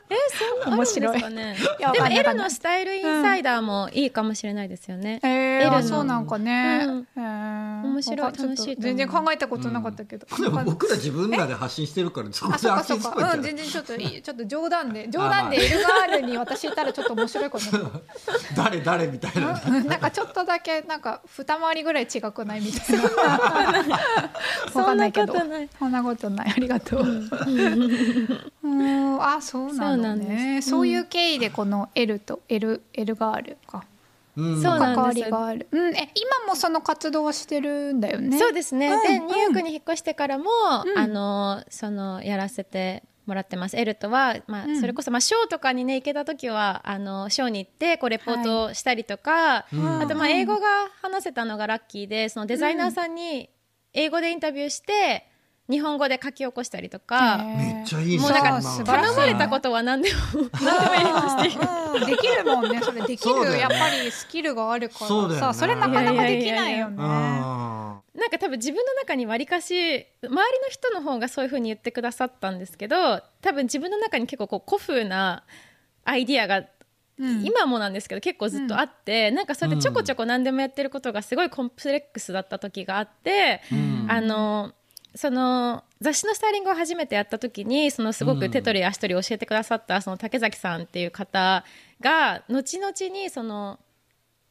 [0.09, 0.15] え、
[0.63, 1.21] そんな面白い。
[1.21, 1.21] ね。
[1.21, 1.55] でもわかんない。
[1.55, 2.19] わかんない。
[2.19, 5.21] L のスタイルインサイダーもいいかもしれないですよね。
[5.23, 5.77] えー、L の。
[5.77, 8.33] あそうなんかね、う面白い。
[8.37, 17.65] 楽しい全然考えたことなかったけど、でも僕ら自分らで発信してるからそこあ、でそうか発信するそうか、うん、全然ちょっといい、 ちょっと冗談で、冗談でエルガールに私いたらちょっと面白いかな。
[18.57, 19.87] 誰誰みたいなうん。
[19.87, 23.03] なんかちょっとだけなんか二回りぐらい違くないみたいな。
[23.03, 25.35] わかんないけど。
[25.35, 25.69] そんなことない。
[25.79, 26.53] そんなことない。
[26.57, 27.03] ありがとう。
[28.63, 30.57] うん、あ、そうなそうなんのね。
[30.57, 33.85] ですそういう経緯でこの L と L L ガールか。
[34.37, 35.69] うんそうなんです関わりがある。
[35.71, 38.37] うん、え、今もその活動をしてるんだよね。
[38.39, 38.93] そうですね。
[38.93, 40.51] うんで、うんニューヨークに引っ越してからも、
[40.85, 43.77] うんあの、その、やらせてもらってます。
[43.77, 50.67] エルとは、まあ、うんそれこそ、まあ、ショーとかにね、行けた時は、あの、ショーに行って、こう、レポートをしたりとか、うんあと、まあ、英語が
[51.01, 53.51] 話せたのがラッキーで、そのデザイナーさんに、
[53.93, 55.29] 英語でインタビューして、
[55.71, 60.19] 日本語で書き起こしたりとか、めっちゃいいもうなんか頼まれたことは何でも、
[60.61, 62.03] 何でもやりますっていう。
[62.03, 62.07] うん。
[62.07, 63.01] できるもんねそれ。
[63.07, 65.09] できる、やっぱりスキルがあるから。
[65.09, 66.97] さねそれなかなかできないよね。
[67.01, 75.43] あなんか多分自分の中にわりかし周りの人の方がそういうふうに言ってくださったんですけど多分自分の中に結構こう古風な
[76.05, 76.65] アイディアが、
[77.19, 77.45] うん。
[77.45, 84.07] 今もなんですけど結構ずっとあって、なんかそれでちょこちょこ何でもやってることがすごいコンプレックスだった時があって、うん。
[84.11, 84.73] あの
[85.15, 91.65] その雑誌のスタイリングを初めてやった時にそのすごく手取り足取り教えてくださったその竹崎さんっていう方
[92.01, 93.79] が後々にその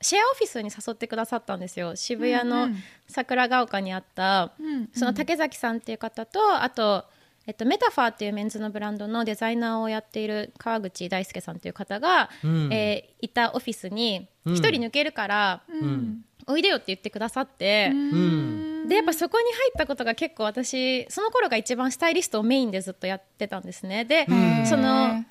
[0.03, 1.95] シェアオフィスに誘ってくださったんですよ。
[1.95, 2.77] 渋谷のうんうん。
[3.07, 4.89] 桜ヶ丘にあった、うん。
[4.93, 7.05] その竹崎さんっていう方とあと、
[7.47, 12.73] えっと、メタファーっていうメンズのブランドのデザイナーをやっている川口大輔さんっていう方が、うん。
[12.73, 14.53] えーいたオフィスにうん。
[14.55, 17.89] 一人抜けるから、うんおいでよって言ってくださって。
[17.91, 18.87] うん。
[18.87, 24.05] でやっぱそこに入ったことが結構私その頃が一番スタイリストをメインでずっとやってたんですね。
[24.05, 24.65] で、うん。
[24.65, 25.23] その本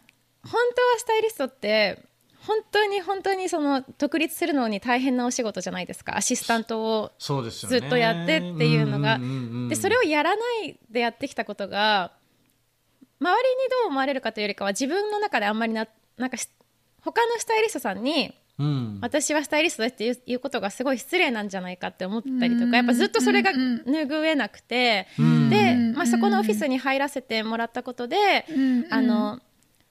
[0.43, 0.63] 当は
[0.99, 2.03] スタイリストって
[2.47, 6.17] 本当に本当にその独立するのに大変なお仕事じゃないですか。
[6.17, 9.21] アシスタントをずっとやってっていうのが。
[9.69, 12.13] でそれをやらないでやってきたことが
[13.21, 15.87] 周りにどう思われるかというよりかは自分の中であんまりな
[16.17, 16.49] なんかし
[17.01, 18.99] 他のスタイリストさんにうん。
[19.01, 22.71] 私はスタイリストですっていうことがすごい失礼なんじゃないかって思ったりとうん。
[22.71, 25.51] かやっぱずっとそれがうん拭えなくてうん。
[25.51, 25.93] で、うん。
[25.95, 29.41] まあ、そこのオフィスに入らせてもらったことでうんあの、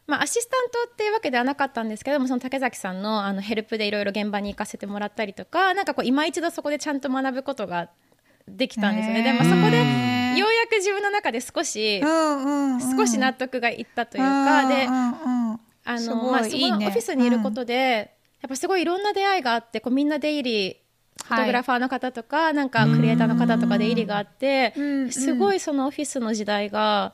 [0.07, 7.89] まあ、アシスタントっていうわけではなかったんですけどもその竹崎さんのあのヘルプでいろいろ現場に行かせてもらったりとかなんかこう今一度そこでちゃんと学ぶことが
[8.47, 9.23] できたんですよね。
[9.23, 9.77] でまあ、そこで
[10.37, 20.81] ようやく自分の中で少し少し納得がいったというかであのまあ、そのオフィスにいることで、やっぱすごいいろんな出会いがあってこうみんな出入り
[21.23, 24.83] フォトグラファーの方とか、なんかクリエイターの方とか出入りがあってうん。
[24.83, 25.11] うん。
[25.11, 27.13] すごいそのオフィスの時代が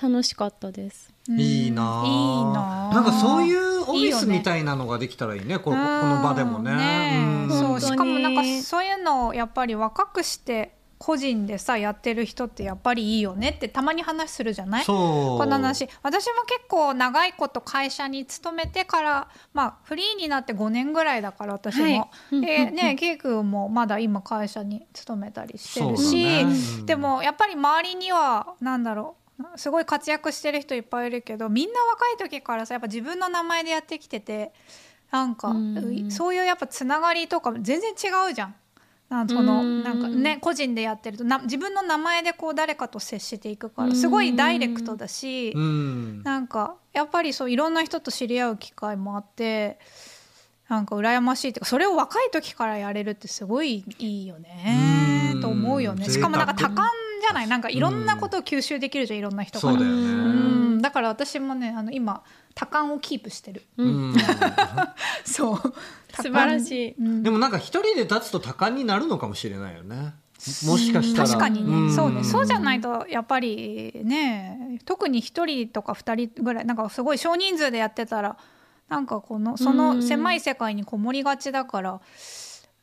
[0.00, 1.12] 楽しかったです。
[1.28, 2.06] いいなあ。
[2.06, 2.94] いいなあ。
[2.94, 6.74] なんかそういうオフィスみたいなのができたらいいねここの場でもね。
[6.74, 7.24] ねえ。
[7.24, 7.50] うん。
[7.50, 14.84] そうしかもなんかそういうのをやっぱり若くして個人でさやってる人ってやっぱりいいよねってたまに話するじゃない？
[14.86, 15.88] この話。
[16.02, 22.40] 私も結構長いこと会社に勤めてからまあフリーになって5年ぐらいだから私も、はい。
[22.40, 26.42] でねケイ君もまだ今会社に勤めたりしてるし、だね。
[26.78, 26.86] うん。
[26.86, 34.52] でもやっぱり周りにはなんだろうすごい活躍してる人いっぱいいるけどみんな若い時からさやっぱ自分の名前でやってきてて
[35.10, 36.10] なんか、うん。
[36.10, 38.54] そういうやっぱつながりとか全然違うじゃん。
[39.08, 39.84] なんそのうん。
[39.84, 46.22] なんかね個人でやってるとな自分の名前でこう誰かと接していくからすごいダイレクトだし、うん。
[46.22, 49.78] なんかやっぱりそういろんな人と知り合う機会もあって
[50.68, 55.40] なんか羨ましいっていうかそれを若い時からやれるってすごいいいよねうん。
[55.40, 56.06] と思うよね。
[56.06, 56.88] しかもなんか多感
[57.20, 57.48] じじゃない？
[57.48, 59.76] なんかいろんなことを吸収できるじゃんいろんな人から
[60.80, 62.22] だから私もねあの今
[62.56, 63.62] 多感をキープしてる。
[63.76, 64.14] うん。
[65.24, 65.58] そう。
[66.16, 67.22] 素晴らしい、うん。
[67.22, 70.14] でもなんか一人で立つと多感になるのかもしれないよね。
[70.64, 71.28] もしかしたら。
[71.28, 71.92] 確かにね、ん。
[71.94, 72.24] そうね。
[72.24, 78.38] そうじゃないとやっぱりね特に1人とか2人ぐらいなんかすごい少人数でやってたら
[78.88, 82.00] なんかこのその狭い世界にこもりがちだから。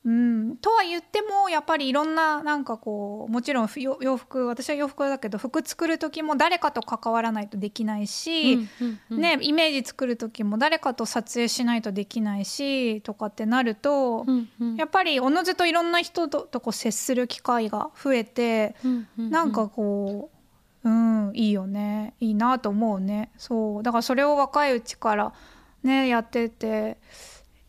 [0.05, 14.75] うん、とは言ってもやっぱりいろんななんかこうもちろんよ洋服私は洋服だけど服作る時も誰かと関わらないとできないし、うんうんうんね、イメージ作る時も誰かと撮影しないとできないしとかってなると、うんうん。
[14.75, 20.29] やっぱりおのずといろんな人ととこう接する機会が増えて、うんうんなんかこ
[20.83, 22.13] ううんいいよね。
[22.19, 23.31] いいなと思うね。
[23.37, 23.83] そう。
[23.83, 25.33] だからそれを若いうちから
[25.81, 26.97] ねやっててえ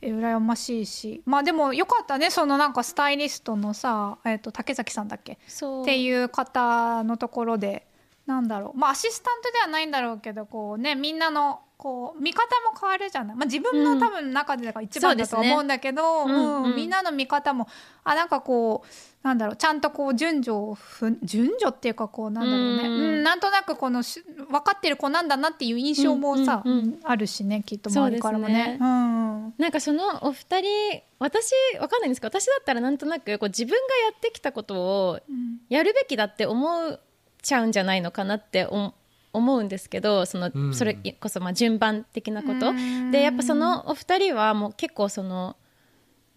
[0.08, 1.22] 羨ましいし。
[1.26, 2.30] まあでもよかったね。
[2.30, 5.32] そのなんかスタイリストのさ、えっと竹崎さんだっけ？
[5.32, 7.86] っていう方のところで
[8.26, 8.78] なんだろう。
[8.78, 12.40] まあアシスタントではないんだろうけどこうねみんなのこう見方
[12.72, 17.68] も変わるじゃない、まあ、自分の多分中でが一番だとは思うんだけど、そうんうんみんなの見方も
[18.04, 18.88] あなんかこう
[19.22, 26.98] なんだろうちゃんとこう順序をふ順序っていうかこうなんだろうね、うんうんなんとなくこのし分かってる子なんだなっていう印象もさ、うんうんうん。
[27.02, 28.54] あるしねきっと周りからもね。
[28.54, 28.78] ね。
[28.80, 29.54] うん。
[29.58, 34.74] なんかそのお二人私わかんないんですけど私だったらなんとなくこう自分がやってきたこと
[35.10, 35.58] をうん。
[35.68, 37.00] やるべきだって思っ
[37.42, 38.92] ちゃうんじゃないのかなってお
[39.34, 40.74] 思うんですけどその、うん。
[40.74, 43.10] それこそまあ順番的なこと、うん。
[43.10, 45.56] でやっぱそのお二人はもう結構その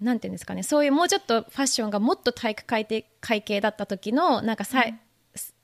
[0.02, 5.00] なんていうんですかねそういうもうちょっとファッションがもっと体育会的会系だった時のなんかさい、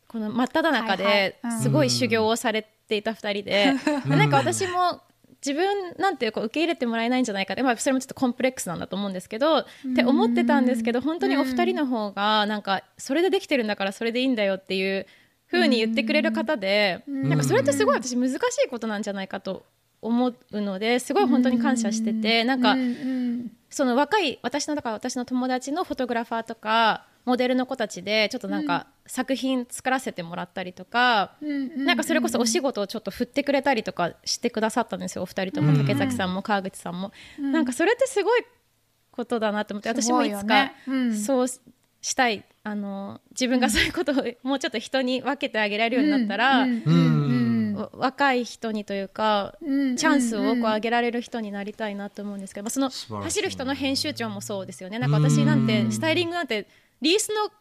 [0.08, 1.62] この真っ只中でうん。
[1.62, 3.74] すごい修行をされていた二人で、
[4.06, 5.02] でなんか私も
[5.46, 15.06] 自分なんていうか受け入れてもらえないんじゃないかって、まあ、それもちょっとコンプレックスなんだと思うんですけど、って思ってたんですけど本当にお二人の方がなんかそれでできてるんだからそれでいいんだよっていう
[15.60, 18.36] ふうに言ってくれる方で、なんかそれってすごい私難し
[18.66, 19.66] いことなんじゃないかと
[20.02, 22.76] 思うのですごい本当に感謝してて、なんか、
[23.70, 38.46] その若い私のだから私の友達のフォトグラファーとかモデルの子たちでちょっとなんか作品作らせてもらったりとか、なんかそれこそお仕事をちょっと振ってくれたりとかしてくださったんですよお二人とも竹崎さんも川口さんも、なんかそれってすごい
[39.12, 40.72] ことだなと思って私もいつか
[41.26, 41.48] そう
[42.04, 42.44] したい。
[42.66, 46.84] あの自分がそういうことを もうちょっと人に分けてあげられるようになったら、うん。
[46.86, 46.94] うん。
[46.94, 47.76] うん。
[47.76, 49.96] わ若い人にというか、うん。
[49.96, 52.90] チャンスをこう上げられる人になりたいなと思うんですけど、まあ、その
[53.24, 55.00] 走る人の編集長もそうですよね。
[55.00, 56.68] なんか私なんてスタイリングなんて
[57.02, 57.52] リースの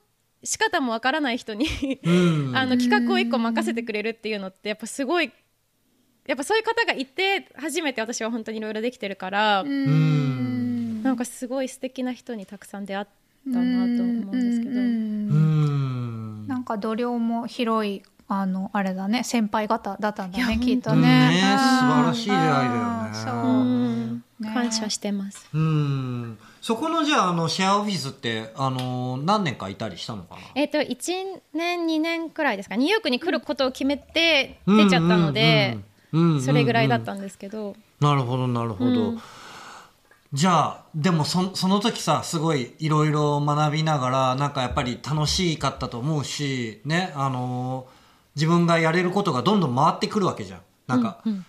[0.45, 1.67] 仕方もわからない人に
[2.03, 2.11] う
[2.51, 2.53] ん。
[2.59, 5.31] あの企画を一個任せてくれるっていうのってやっぱすごい
[6.27, 11.03] やっぱそういう方がいて初めて私は本当にいろいろできてるから、うん。
[11.03, 13.07] なんかすごい素敵な人にたくさん出会っ
[13.51, 14.81] たなと思うんですけど。
[14.81, 21.09] うんなんか度量も広いあのあれだね先輩方だったんだねきっとうんね。
[21.09, 22.75] ねうん素晴らしい出会いだ
[23.31, 24.23] よね。
[24.43, 24.55] ね。
[24.55, 25.49] 感謝してます。
[25.53, 26.39] うん。
[26.61, 30.41] そこのじゃああのシェアオフィスってあの何年かいたりしたのかな？
[30.55, 31.25] えっ、と1
[31.55, 32.77] 年2年くらいですか。
[32.77, 35.79] ニューヨークに来ることを決めて出ちゃったので、
[36.13, 36.43] うんうんうんうん。
[36.43, 39.21] それぐらいだったんですけど、なるほどなるほど、うん
[40.33, 47.87] じゃあでもそその時さすごいいろいろ学びながらなんかやっぱり楽しかったと思うしねあの
[48.35, 50.61] 自分がやれることがどんどん回ってくるわけじゃん。
[50.87, 51.45] なんか、うん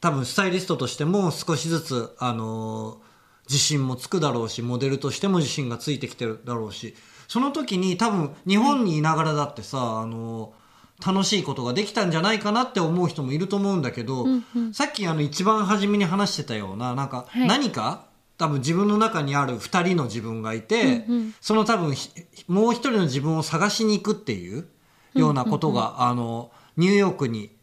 [0.00, 3.00] 多分スタイリストとしても少しずつあの
[3.48, 6.94] 自信もつくだろうしモデルとしても自信がついてきてるだろうし。
[7.28, 10.52] その時に多分日本にいながらだってさ、あの
[11.04, 14.74] 楽しいことができたんじゃないかなって思う人もいると思うんだけど、うんうん。
[14.74, 17.48] さっきあの一番初めに話してたようななんかはい。
[17.48, 18.06] 何か、
[18.36, 21.34] 多分自分の中にある2人の自分がいて、うんうん。
[21.40, 22.10] その多分ひ
[22.48, 24.66] もう一人の自分を探しに行くっていう
[25.14, 27.54] ようなことが、あのニューヨークに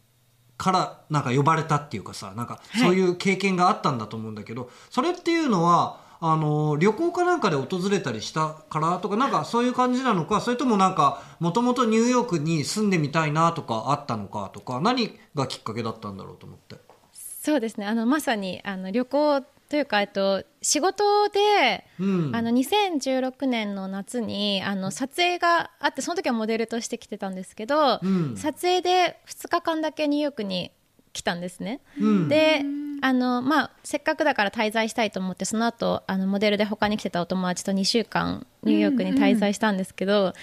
[0.56, 2.80] からなんか呼ばれたっていうかさなんかはい。
[2.80, 16.76] そういう経験があったんだと思うんだけど、それっていうのはあの旅行かなんかで訪れたりしたからとかなんかそういう感じなのかそれともなんかもともとニューヨークに住んでみたいなとかあったのかとか何がきっかけだったんだろうと思って。
[17.12, 17.86] そうですね。
[17.86, 19.42] あのまさにあの旅行
[19.72, 22.36] というか、えっと、仕事で、うん。
[22.36, 28.36] あの2016年の夏にあの撮影があってその時はモデルとして来てたんですけど、うん。
[28.36, 30.72] 撮影で2日間だけニューヨークに
[31.14, 31.80] 来たんですね。
[31.98, 32.28] うん。
[32.28, 32.66] で
[33.00, 40.34] あの、まあ、せっかくだから滞在したいと思ってその後あのモデルで他に来てたお友達と2週間ニューヨークに滞在したんですけど、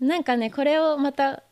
[0.00, 1.44] なんかねこれをまた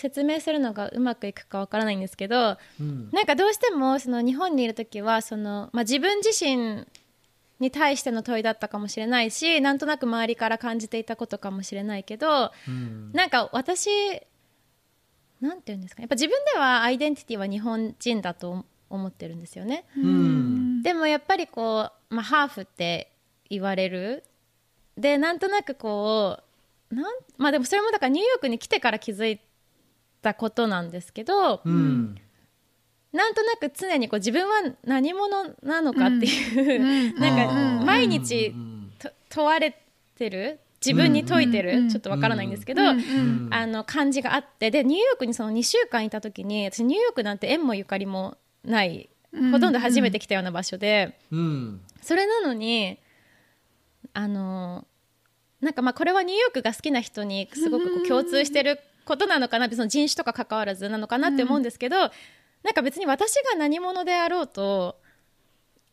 [0.00, 3.10] 説明するのがうまくいくかわからないんですけど、うん。
[3.12, 6.86] なんかどうしてもその日本にいる時はその、まあ、自分自身
[7.60, 13.12] に対しての問いだったかもしれないしなんとなく周りから感じていたことかもしれないけど、うん。
[13.12, 13.90] なんか私
[15.40, 16.04] なんて言うんですかね。
[16.04, 19.84] やっぱ自分ではアイデンティティは日本人だと思ってるんですよね。
[19.96, 20.82] うん。
[20.82, 23.12] でもやっぱりこう、まあ、ハーフって
[23.50, 24.24] 言われる。
[24.96, 26.38] でなんとなくこ
[26.90, 29.40] うなんまあでもそれもだからニューヨークに来てから気づい
[30.22, 32.16] たことなんですけど、うん。
[33.12, 37.86] なんとなく常にこう自分は何者なのかっていう、 なんかうん。
[37.86, 38.54] 毎日
[39.28, 39.76] 問われ
[40.16, 41.88] てる自分に解いてる、うん。
[41.88, 42.88] ちょっとわからないんですけど、うん。
[42.88, 43.48] うん。
[43.50, 49.50] あの感じがあってでニューヨークにその2週間いた時に私ニューヨークなんて縁もゆかりもないうん。
[49.50, 51.80] ほとんど初めて来たような場所で、うん。
[52.00, 52.98] それなのに
[54.14, 54.86] あの
[55.60, 58.80] なんかまあこれはニューヨークが好きな人にすごくこう共通してる
[59.10, 62.10] ことなのかなってその人種とか関わらずなのかなって思うんですけど、なん
[62.74, 64.96] か別に私が何者であろうと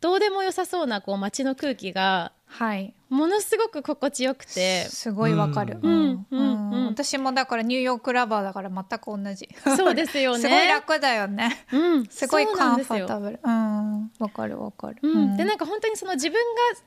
[0.02, 2.94] どうでもよさそうなこう街の空気がはい。
[3.10, 4.86] ものすごく心地よくて。
[4.86, 5.92] すごいわかる、うん。
[5.92, 6.72] うんうん。
[6.72, 6.88] うん。
[6.88, 9.50] 私もだからニューヨークラバーだから全く同じ。
[9.76, 10.42] そうですよね。
[10.42, 11.66] すごい楽だよね。
[11.74, 13.40] うん、すごいカンファタブル。
[13.44, 16.36] うんわかるわかる、うん、でなんか本当にその自分
[16.74, 16.80] が、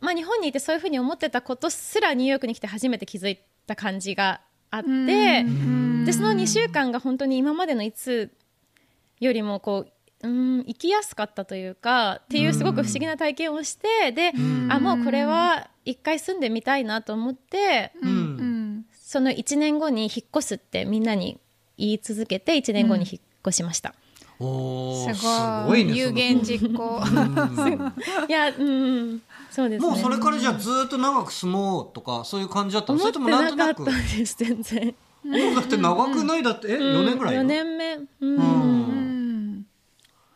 [0.00, 4.40] まあ、日本にいてそういうふうに思ってたことすらニューヨークに来て初めて気づいた感じが
[4.76, 4.92] あって、う
[5.50, 6.04] ん。
[6.04, 8.30] でその2週間が本当に今までのいつ
[9.20, 9.86] よりもこ
[10.22, 14.68] ううん生きやすかったというかっていうすごく不思議な体験をしてで、ん。
[14.70, 17.92] あもうこれは一回住んでみたいなと思って
[18.92, 21.38] その1年後に引っ越すってみんなに
[21.78, 23.94] 言い続けて1年後に引っ越しました。
[24.38, 25.68] すすごい。
[25.68, 27.00] ごいね有言実行。
[28.28, 29.22] いやうん
[29.56, 29.88] そうですね。
[29.90, 32.98] もうそれからじゃあずっと長く住もうとかそういう感じだったの？
[32.98, 33.82] そ思ってれともなんとなく？
[33.82, 34.94] ったです全然。
[35.24, 36.68] もうだって長くないだって？
[36.72, 39.66] え4年ぐらい4よ年目、うん。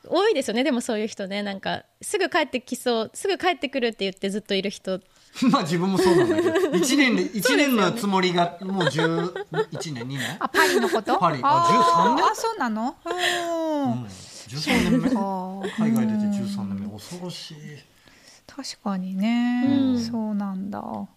[0.09, 0.65] 多いですよね。
[0.65, 1.43] でもそういう人ね。
[1.43, 3.11] なんかすぐ帰ってきそう。
[3.15, 5.01] すぐ帰ってくるって言ってずっといる人。
[5.53, 6.51] まあ自分もそうなんだけど。
[6.75, 10.21] 1年で一年のつもりがもう11年2年？
[10.41, 11.19] あパリのこと？
[11.19, 11.39] パリ。
[11.43, 12.25] あ13あ年？
[12.25, 12.97] あそうなの？
[13.05, 14.05] ううん。
[14.05, 15.09] ん13年目。
[15.11, 16.99] 海外出て13年目。
[16.99, 17.57] 恐ろしい
[18.55, 20.01] 確かにね、うん。
[20.01, 20.81] そうなんだ。
[20.81, 21.09] そ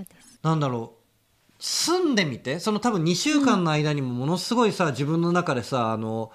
[0.00, 0.38] うです。
[0.42, 1.52] なんだろう。
[1.58, 2.60] 住んでみて。
[2.60, 6.30] その多分2週間の間にもものすごいさ自分の中でさあの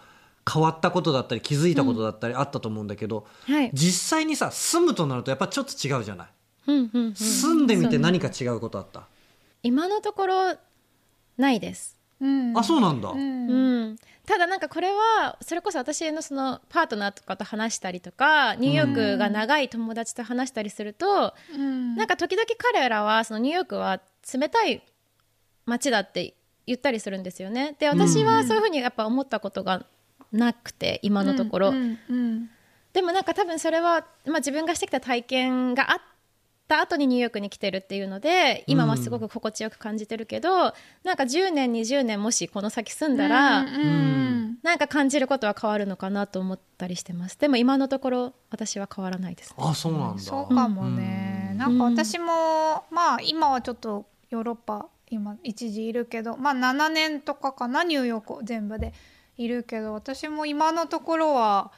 [0.51, 6.27] 変わったことだったり気づいたことだったりあったと思うんだけど、はい、実際にさ住むとなるとやっぱちょっと違うじゃない、
[6.67, 9.07] うんうんうん、住んでみて何か違うことあった、
[9.63, 10.55] 今のところ
[11.37, 12.57] ないです、うん。
[12.57, 13.95] あそうなんだ、ううんん
[14.31, 21.97] ただなんかこれはそれこそ私のそのパートナーとかと話したりとかニューヨークが長い友達と話したりすると、うん。
[21.97, 23.99] なんか時々彼らはそのニューヨークは
[24.33, 24.83] 冷たい
[25.65, 27.75] 街だって言ったりするんですよね。
[27.77, 29.85] で私はそういうふうにやっぱ思ったことが
[30.31, 32.49] なくて今のところ、うんうん。
[32.93, 35.99] でもなんか多分それは、まあ、自分がしてきた体験があっ
[36.71, 47.37] た後にニューヨークに来てるっていうので今はすごく心地よく感じてるけど、なんか10年20年もしこの先住んだら、うんうんなんか感じることは変わるのかなと思ったりしてます。
[47.39, 50.21] でも今のところ私は変わらないですあそうなんだ。
[50.21, 51.57] そうかもね、うん。
[51.57, 58.93] なんか私もまあ今はちょっとヨーロッパ今一時いるけどまあ7年とかかなニューヨーク全部で
[59.37, 61.71] いるけど私も今のところは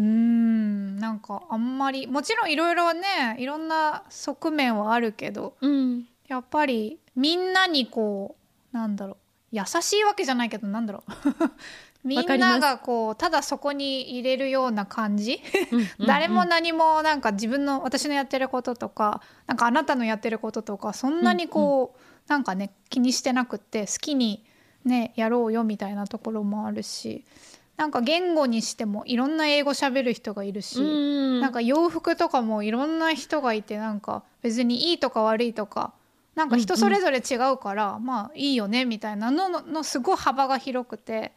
[0.00, 8.36] うーんなんかあんまりもちろんいろいろねいろんな側面はあるけどうんやっぱりみんなにこ
[8.72, 9.16] うなんだろう
[9.52, 11.12] 優しいわけじゃないけどなんだろう。
[12.02, 15.42] みんながこうただそこに入れるような感じ。
[15.98, 24.46] うん 誰も何もなんか自分の私のやってることとかなんかあなたのやってることとかそんなにこう、なんかね気にしてなくって好きに
[24.84, 27.24] ねやろうよみたいなところもあるし
[27.80, 31.40] なんか言語にしてもいろんな英語喋る人がいるし、うん。
[31.40, 35.94] なんか洋服とかもいろんな人がいてなんか別にいいとか悪いとか
[36.34, 41.32] なんか人それぞれ違うから、まあいいよねみたいなのののすごい幅が広くて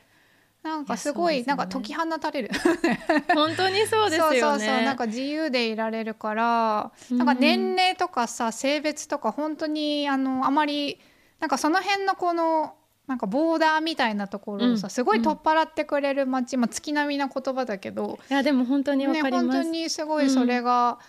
[0.64, 1.44] なんかすごいね。
[1.46, 2.50] なんか解き放たれる。
[3.34, 4.40] 本当にそうですよね。
[4.42, 11.00] そうそうそうなんか自由でいられるから、なんか年齢とかさ性別とか本当にあのあまり
[11.40, 12.76] なんかその辺のこの
[13.08, 14.90] なんかボーダーみたいなところをさ、うん。
[14.92, 21.00] すごい取っ払ってくれる街、まあ、月並みな言葉だけど、いやでも本当にわね、かります、本当にすごいそれが、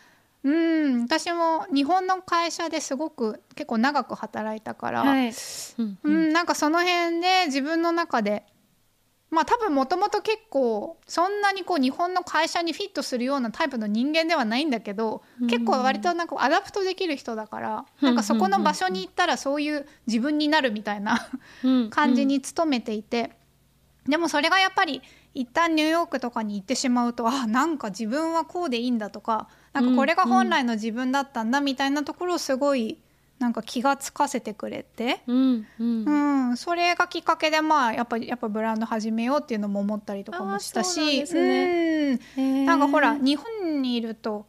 [0.42, 5.32] うん、私も日本の会社ですごく結構長く働いたから、はい、
[5.78, 5.98] うん。
[6.02, 8.44] う、ん、なんかその辺で自分の中で
[9.34, 21.28] まあ多分もともと結構そんなにこう日本の会社にフィットするようなタイプの人間ではないんだけど、結構割となんか adapt できる人だから、なんかそこの場所に行ったらそういう自分になるみたいな
[21.62, 21.90] うん。
[21.90, 23.32] 感じに努めていて、
[24.06, 25.02] でもそれがやっぱり
[25.34, 32.98] 一旦ニューヨークとかに行ってしまうとあなんか自分はこうでいいんだとかなんかこれが本来の自分だったんだみたいなところをすごい
[33.38, 36.04] なんか気がつかせてくれて、うんうん。
[36.50, 42.20] うん、それがきっかけでまあやっぱやっぱブランド始めようっていうのも思ったりとかもしたあーそうなんね。
[42.38, 42.64] うん。
[42.66, 44.46] なんかほら日本にいると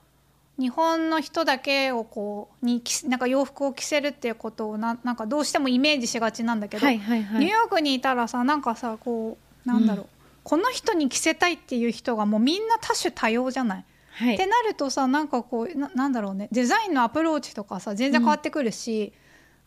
[0.58, 7.40] 日本の人だけをこうに着なんか洋服を着せるっていうことをななんかどうしてもイメージしがちなんだけど、はいはいはい。
[7.40, 10.08] ニューヨークにいたらさなんかさこうなんだろう、
[10.44, 13.86] この人に着せたいっていう人がもうみんな多種多様じゃない？
[14.16, 14.36] はい。
[14.36, 16.48] ってなるとさなんかこうななんだろうね。
[16.52, 19.14] デザインのアプローチとかさ全然変わってくるし、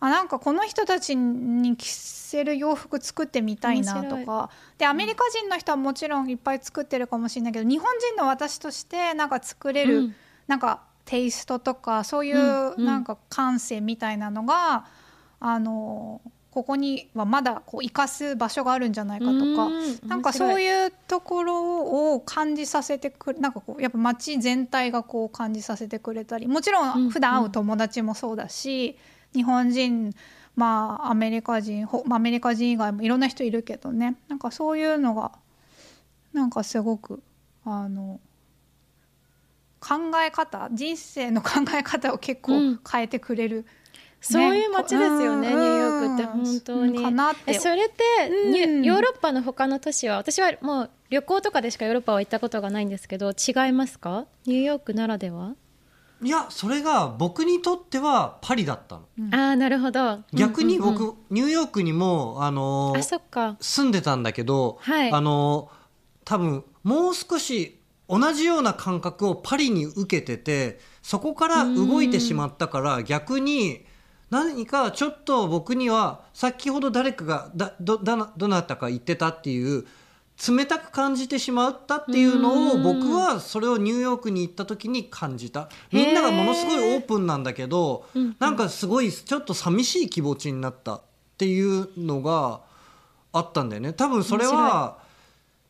[0.00, 10.14] あなんかこの人たちに着せる洋服作ってみたいなと面かでアメリカ人の人はもちろんいっぱい作ってるかもしれないけど日本人の私としてなんか作れる、うん。
[10.46, 12.70] なんかテイストとかそういうん。
[12.70, 12.84] ううん。
[12.84, 14.86] なんか感性みたいなのが、
[15.40, 16.20] あの
[16.58, 19.36] ここにはまだこう生かす場所があるんじゃないかとか。
[19.66, 27.10] うんなんかそうういうところを感じさせてくれなんかこうやっぱ街全体がこう感じさせてくれたりもちろうんん。
[27.10, 28.98] 普段会う友達もそうだし、
[29.34, 30.12] 日本人
[30.56, 34.16] まあアメリカ人ほまあアメリカ人以外もいろんな人いるけどね。
[34.26, 35.30] なんかそういうのが
[36.32, 37.22] なんかすごく
[37.64, 38.18] あの
[39.78, 39.94] 考
[40.26, 42.80] え方人生の考え方を結構うん。
[42.90, 43.64] 変えてくれる、
[44.20, 47.02] そういう街ですよね、うんニューヨークって本当に。
[47.02, 47.52] かなって。
[47.52, 48.04] えそれって、
[48.84, 54.26] ヨーロッパの他の都市は私はもう旅行とかでしかヨーロッパは行ったことがないんですけど違いますか？
[54.44, 55.54] ニューヨークならでは、
[56.20, 59.02] いやそれが僕にとってはパリだったの。
[59.18, 59.34] うん。
[59.34, 60.20] ああなるほど。
[60.32, 61.16] 逆に僕、うんうんうん。
[61.30, 63.56] ニューヨークにもあのーあそっか。
[63.60, 65.12] 住んでたんだけど、はい。
[65.12, 65.70] あの
[66.24, 73.86] 多分もう少し同じような感覚をパリに受けててそこから動いてしまったから逆に
[74.30, 79.86] 何かちょっと僕には先ほど誰かがだどだなどなたか言ってたっていう
[80.46, 82.82] 冷たく感じてしまったっていうのをうん。
[82.82, 85.68] 僕はそれをニューヨークに行った時に感じた。
[85.90, 88.36] みんながものすごいオープンなんだけどうんうん。
[88.38, 91.02] なんかすごいちょっと寂しい気持ちになったっ
[91.38, 92.60] ていうのが
[93.32, 93.92] あったんだよね。
[93.92, 94.98] 多分それは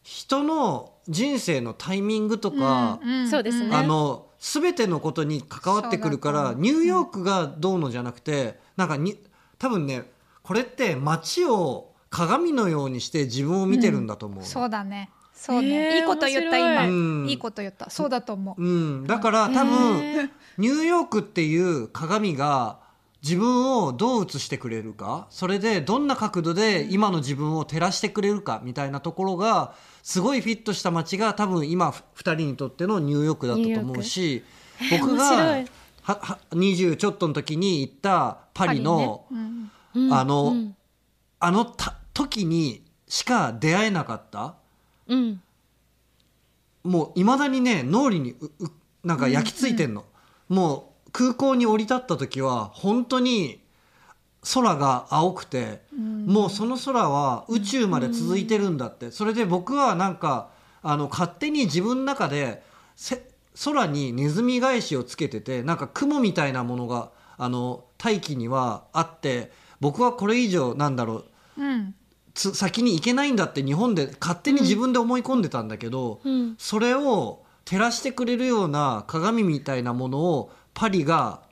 [0.02, 3.28] 人の人生のタイミングとか、んん。
[3.30, 3.74] そうですね。
[3.74, 9.18] あの全てのことに関わってくるからニューヨークがどうのじゃなくてなんかに
[9.58, 10.04] 多分ね
[10.42, 15.10] これって街を鏡のようにして自分を見てるんだと思うの、そうだね。
[15.34, 17.28] そうへーねいいこと言った今、うん。
[17.28, 17.90] いいこと言った。
[17.90, 18.66] そうだと思う、う
[19.02, 22.78] ん、だから多へ分ーニューヨークっていう鏡が
[23.22, 34.44] 自分をどう映してくれるかそれでどんな角度で今の自分を照らしてくれるかみたいなところがすごいフィットした街が多分今2人にとってのニューヨークだったと思うし
[34.90, 35.66] 僕が面白い。
[36.02, 39.70] はは20ちょっとの時に行ったパリのパリね。
[39.94, 40.14] うん。
[40.14, 40.76] あのうん。
[41.40, 44.54] あのた時にしか出会えなかった。
[45.06, 45.42] うん。
[46.84, 48.50] もういまだにね脳裏にうう
[49.04, 50.04] なんか焼き付いてんの、
[50.48, 53.60] もう空港に降り立った時は本当に
[54.54, 55.82] 空が青くて、
[56.26, 60.50] もうその空は宇宙まで続いてるんだって、それで僕はなんか
[60.82, 62.62] あの勝手に自分の中で
[62.96, 63.28] せ
[63.64, 71.24] 空にネズミ返しをつけててなんか雲みたいなものがあの大気にはあって僕はこれ以上なんだろう
[71.58, 71.94] うん。
[72.34, 76.54] 先に行けないんだって日本で勝手に自分で思い込んでたんだけど、うん。
[76.56, 81.42] それを照らしてくれるような鏡みたいなものをパリが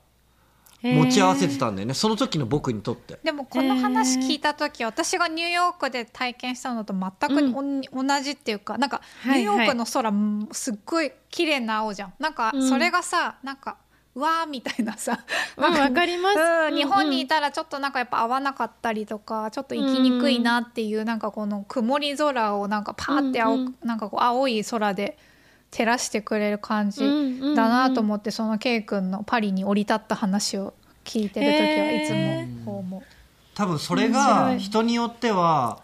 [0.81, 1.93] 持ち合わせてたんだよね。
[1.93, 3.19] その時の僕にとって。
[3.23, 9.41] でもこの話聞いた時私がニューヨークで体験したのと全くにお同じっていうかなんかニュはい。
[9.41, 12.13] ーヨークの空もすっごい綺麗な青じゃん。
[12.19, 12.69] なんかうん。
[12.69, 13.77] それがさなんか
[14.15, 15.19] うわーみたいなさ。
[15.57, 16.39] うんかわかります。
[16.39, 23.75] うん日本にいたたらちょっとなんかやっぱ合わなかったりとかちょっと行きにくいなっていうなんかこの曇り空をなんかパーって青うんうん。
[23.83, 25.17] なんかこう青い空で
[25.71, 27.55] 照らしてくれる感じうんうんうん。
[27.55, 33.01] だなと思ってその K 君のパリに降り立った話を聞いてる時はいつへもこう思う。
[33.55, 35.79] 多分それ面が人によっては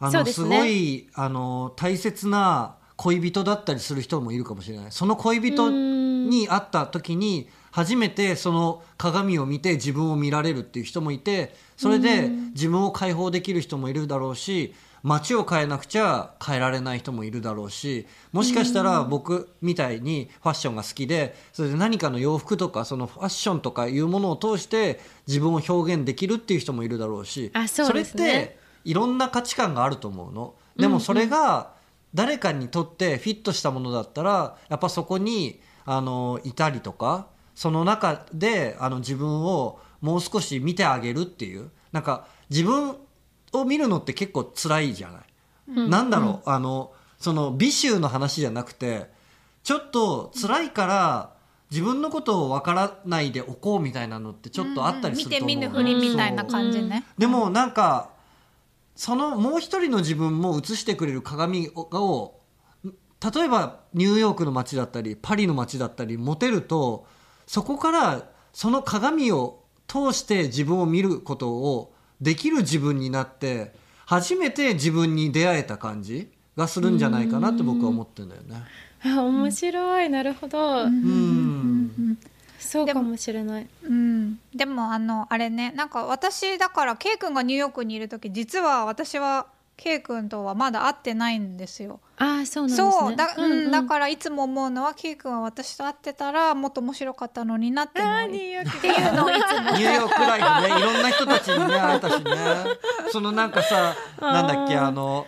[0.00, 0.58] あのすそうですね。
[0.58, 4.92] ごいあの大切な恋人だったりする人もいるかもしれない。
[4.92, 30.54] その恋人に会った時に初めてその鏡を見て自分を見られるっていう人もいてそれで自分を解放できる人もいるだろうし街を変えなくちゃ変えられない人もいるだろうしもしかしたら僕みたいにファッションが好きでそれで何かの洋服とかそのファッションとかいうものを通して自分を表現できるっていう人もいるだろうしあそれっていろんな価値観があると思うの。
[30.76, 31.72] でもそれが
[32.14, 41.70] 誰かにとってフィットしたものだったらやっぱそこにあのいたりとかその中であの自分をもう少し見てあげるっていう。
[41.92, 42.96] なんか自分
[43.52, 45.88] を見るのって結構辛いじゃない。
[45.88, 49.10] なんだろう、あのその美醜の話じゃなくて
[49.62, 51.34] ちょっと辛いから
[51.70, 58.10] 自分のことを分からないでおこうみたいなのってちょっとあったりすると思う、見て見ぬふりみたいな感じね、でもなんか
[58.96, 62.34] そのもう一人の自分も映してくれる鏡を
[62.84, 67.06] 例えばニューヨークの街だったりパリの街だったり持てると
[67.46, 73.72] そこからその鏡を通して自分を見ることをできる自分になって
[74.06, 78.62] 初めて自分に出会えた感じがするんじゃないかなって僕は思ってるんだよね。
[79.04, 80.10] あ面白い。
[80.10, 82.18] なるほど、うん。
[82.58, 83.66] そうかもしれない。
[83.84, 85.72] うん、でもあのあれね。
[85.72, 89.46] なんか私だから K 君がニューヨークにいる時実は私は
[89.78, 92.00] K 君とはまだ会ってないんですよ。
[92.16, 92.90] ああそうなんですね。
[92.90, 99.70] そうだ,、うんだからいつも思うのは K 君は私と会ってたらもっと面白かったのになってのあーニューヨークっていうのをいつも。
[99.70, 100.80] ニューヨークライフね。
[100.80, 102.32] いろんな人たちにね会えたしね。
[103.12, 105.26] そのなんかさ なんだっけあの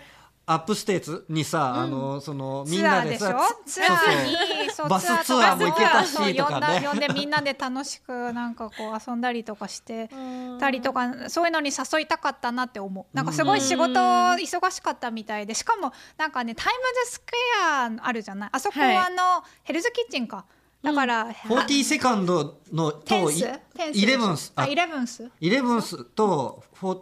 [0.53, 3.27] アップステーツにさ、あのそのみんツアーでしょ？
[3.29, 6.87] なでさツアーにそうバスとツアーも行けたしそうとかね。
[6.89, 10.59] 呼んでみんなで楽しくなんかこう遊んだりとかして うん。
[10.59, 13.17] たりとかそういうのに誘いたかったなって思う。
[13.17, 17.27] なんかすごい仕事忙しかったみたいでしかもなんかねタイムズスク
[17.61, 18.51] エアあるじゃない？
[18.53, 20.45] あそこはあの、ヘルズキッチンか。
[20.83, 23.41] だから、40セカンドのとテンス？
[23.77, 24.53] テンスイレブンス。
[24.67, 25.31] イレブンス？
[25.39, 26.95] イレブンスとフォ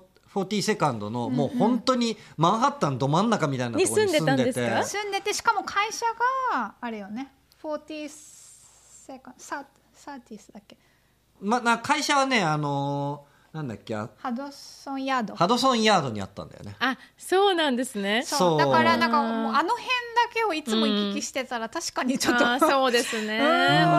[0.45, 6.07] 40セカンドのもう本当にマンハッタンど真ん中みたいなところに住んでてに住んでたんです住んでてしかも会社
[6.55, 7.33] があれよね。
[7.63, 9.65] 40セカンサー
[9.95, 10.77] サーティスだっけ？
[11.41, 13.97] まな会社はねあのーなんだっけ？
[13.97, 15.35] あハドソンヤード。
[15.35, 16.77] ハドソンヤードにあったんだよね。
[16.81, 18.23] あそうなんですね。
[18.25, 19.85] そうだからなんかもうあの辺だ
[20.35, 23.39] けをいつも行き来してたら確かにちょっと、あーそうですね。
[23.41, 23.47] うん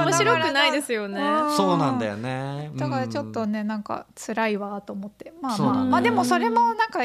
[0.06, 1.20] 面白くないですよね。
[1.22, 1.58] うん。
[1.58, 2.72] そうなんだよね。
[2.76, 5.34] だからちょっとうんねなんか辛いわと思って。
[5.41, 7.04] まあまあまあでもそれもなんか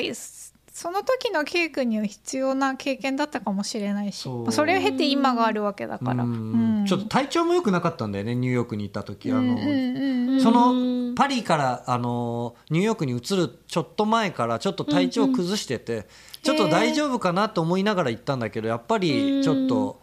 [0.75, 6.83] その時のケイ君には必要な経験だったかもしれないしそそれを経て今があるわけだから、ううん。
[6.83, 11.11] んちょっと体調も良くなかったんだよねニューヨークに行った時あの、うんうんうんそうん。
[11.11, 16.09] のパリからあのニューヨークに移るちょっと前からちょっと体調を崩してて、
[16.43, 20.03] ちょっと大丈夫かなと思いながら行ったんだけどやっぱりちょっと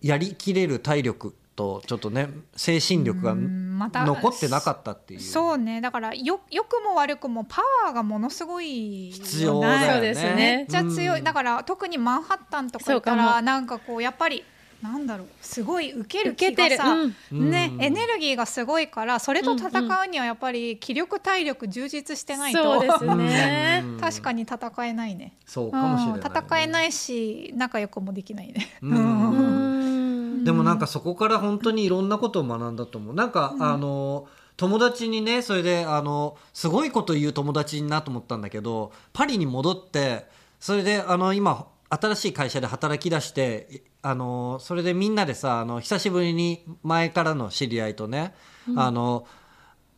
[0.00, 5.20] やりきれる体力とちょっとね精神力がうんまた残ってなかったっていう。
[5.20, 5.80] そうね。
[5.80, 9.92] だからよ良くも悪くもパワーがものすごい必要だよね。
[9.92, 10.34] そうですね。
[10.34, 11.24] めっちゃ強い、うん。
[11.24, 13.42] だから特にマンハッタンとか行っらも。
[13.42, 14.44] なんかこうやっぱり
[14.82, 16.76] なんだろうすごい受ける受けてる。
[16.76, 17.50] 気がさ、うん。
[17.50, 17.82] ねうん。
[17.82, 23.82] エネルギーがすごいからそれと戦うにはやっぱり気力体力充実してないと、そうですね。
[23.84, 24.00] うん。
[24.00, 25.34] 確かに戦えないね。
[25.46, 26.38] そうかもしれない、ね、うん。
[26.38, 28.78] 戦えないし仲良くもできないね。
[28.82, 29.73] うんうん
[30.44, 33.14] でもなんかそこから本当にいろんなことを学んだと思う。
[33.14, 40.26] なんか、あの友達にねそれであのすごいこと言う友達になと思ったんだけどパリに戻って
[40.60, 48.34] それであの今新しい会社で働き出してあのそれでみんなでさあの久しぶりに前からの知り合いとね、
[48.76, 49.26] あの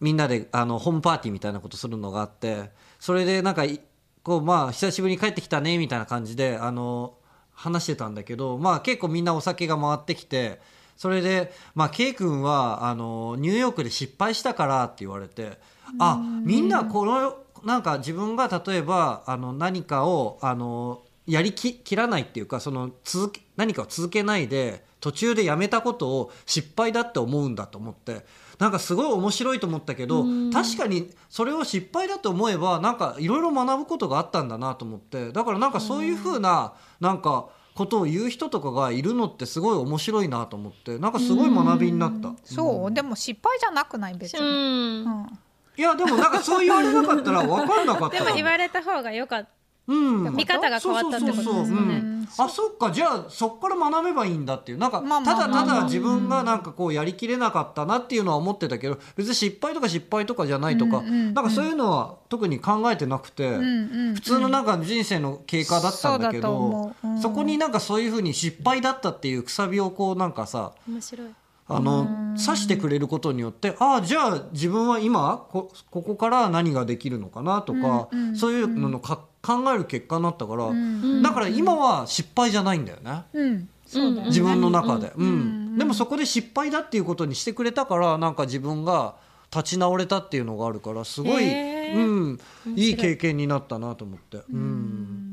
[0.01, 3.81] みんなであのホームパーティーみたいなことするのがあってそれでなんかい
[4.23, 7.15] こうまあ久しぶりに帰ってきたねみたいな感じであの
[7.57, 10.61] 話してたんだけどまあ結構みんなお酒が回ってきて
[10.97, 15.59] それでまあ K 君はあのニューヨークで失敗したからって言われて
[15.99, 28.25] あみんなこのなんか自分が例えばあの何かをあのやりき切らないっていうかその続け何かを続けないで途中でやめたことを失敗だって思うんだと思って
[28.59, 42.33] なんかすごい面白いと思ったけど確かにそれを失敗だと思えばなんかいろいろ学ぶことがあったんだなと思ってだからなんかそういうふうななんかことを言う人とかがいるのってすごい面白いなと思ってなんかすごい学びになった。
[42.43, 44.41] そう、でも失敗じゃなくない別に。
[44.41, 44.47] うん。
[44.47, 45.39] うん。
[45.77, 48.17] いやでもなんかそう言われなかったら分かんなかった。
[48.17, 49.49] でかもも言われた方が良かっ
[49.87, 51.79] 見方が変わったってことですね。
[51.79, 52.29] ん。
[52.39, 52.91] あそっか。
[52.91, 54.79] じゃあそっから学べばいいんだっていう。
[54.79, 71.29] なんかまあまただただ自分がなんかこうやりきれなかったなっていうのは思ってたけど別に失敗とか失敗とかじゃないとかうんうんなんかそういうのは特に考えてなくてうんうん普通のなんか人生の経過だったんだけどそこになんかそういうふうに失敗だったっていうくさびをこうなんかさ面白い
[71.69, 81.23] あの刺してくれることによってああじゃあ自分は今こここから何ができるのかなとか、うんうんそういうののか考える結果になったから、ん。
[81.23, 84.27] だから今は失敗じゃないんだよね、うん、そうだよね。
[84.27, 85.27] 自分の中で、うん。
[85.27, 85.31] う
[85.75, 85.79] ん。
[85.79, 89.15] でもそこで失敗だっていうことにしてくれたからなんか自分が
[89.55, 92.41] 立ち直れたっていうのがあるからすごい、うん、
[92.75, 92.91] い。
[92.91, 95.26] い経験になったなと思って、うん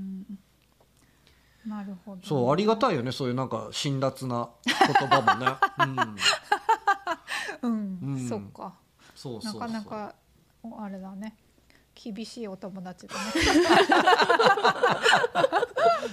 [1.65, 2.21] なるほど。
[2.25, 4.75] そうありがたいよねそういうなんか辛辣な言
[5.07, 6.15] 葉もね、
[7.61, 8.29] うん、うん、うん。
[8.29, 8.63] そっか。
[8.63, 8.73] な
[9.15, 9.61] そうそうそう。
[9.61, 10.15] かなか
[10.63, 11.35] おあれだね。
[11.95, 13.19] 厳しいお友達だね。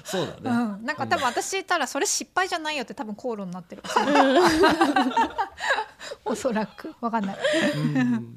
[0.05, 3.83] そうだね、うん、なんか多分私いたらそれ失敗じゃないよって多分口論になってる
[6.25, 6.95] おそらく。
[7.01, 7.37] わかんない。
[7.77, 8.35] うん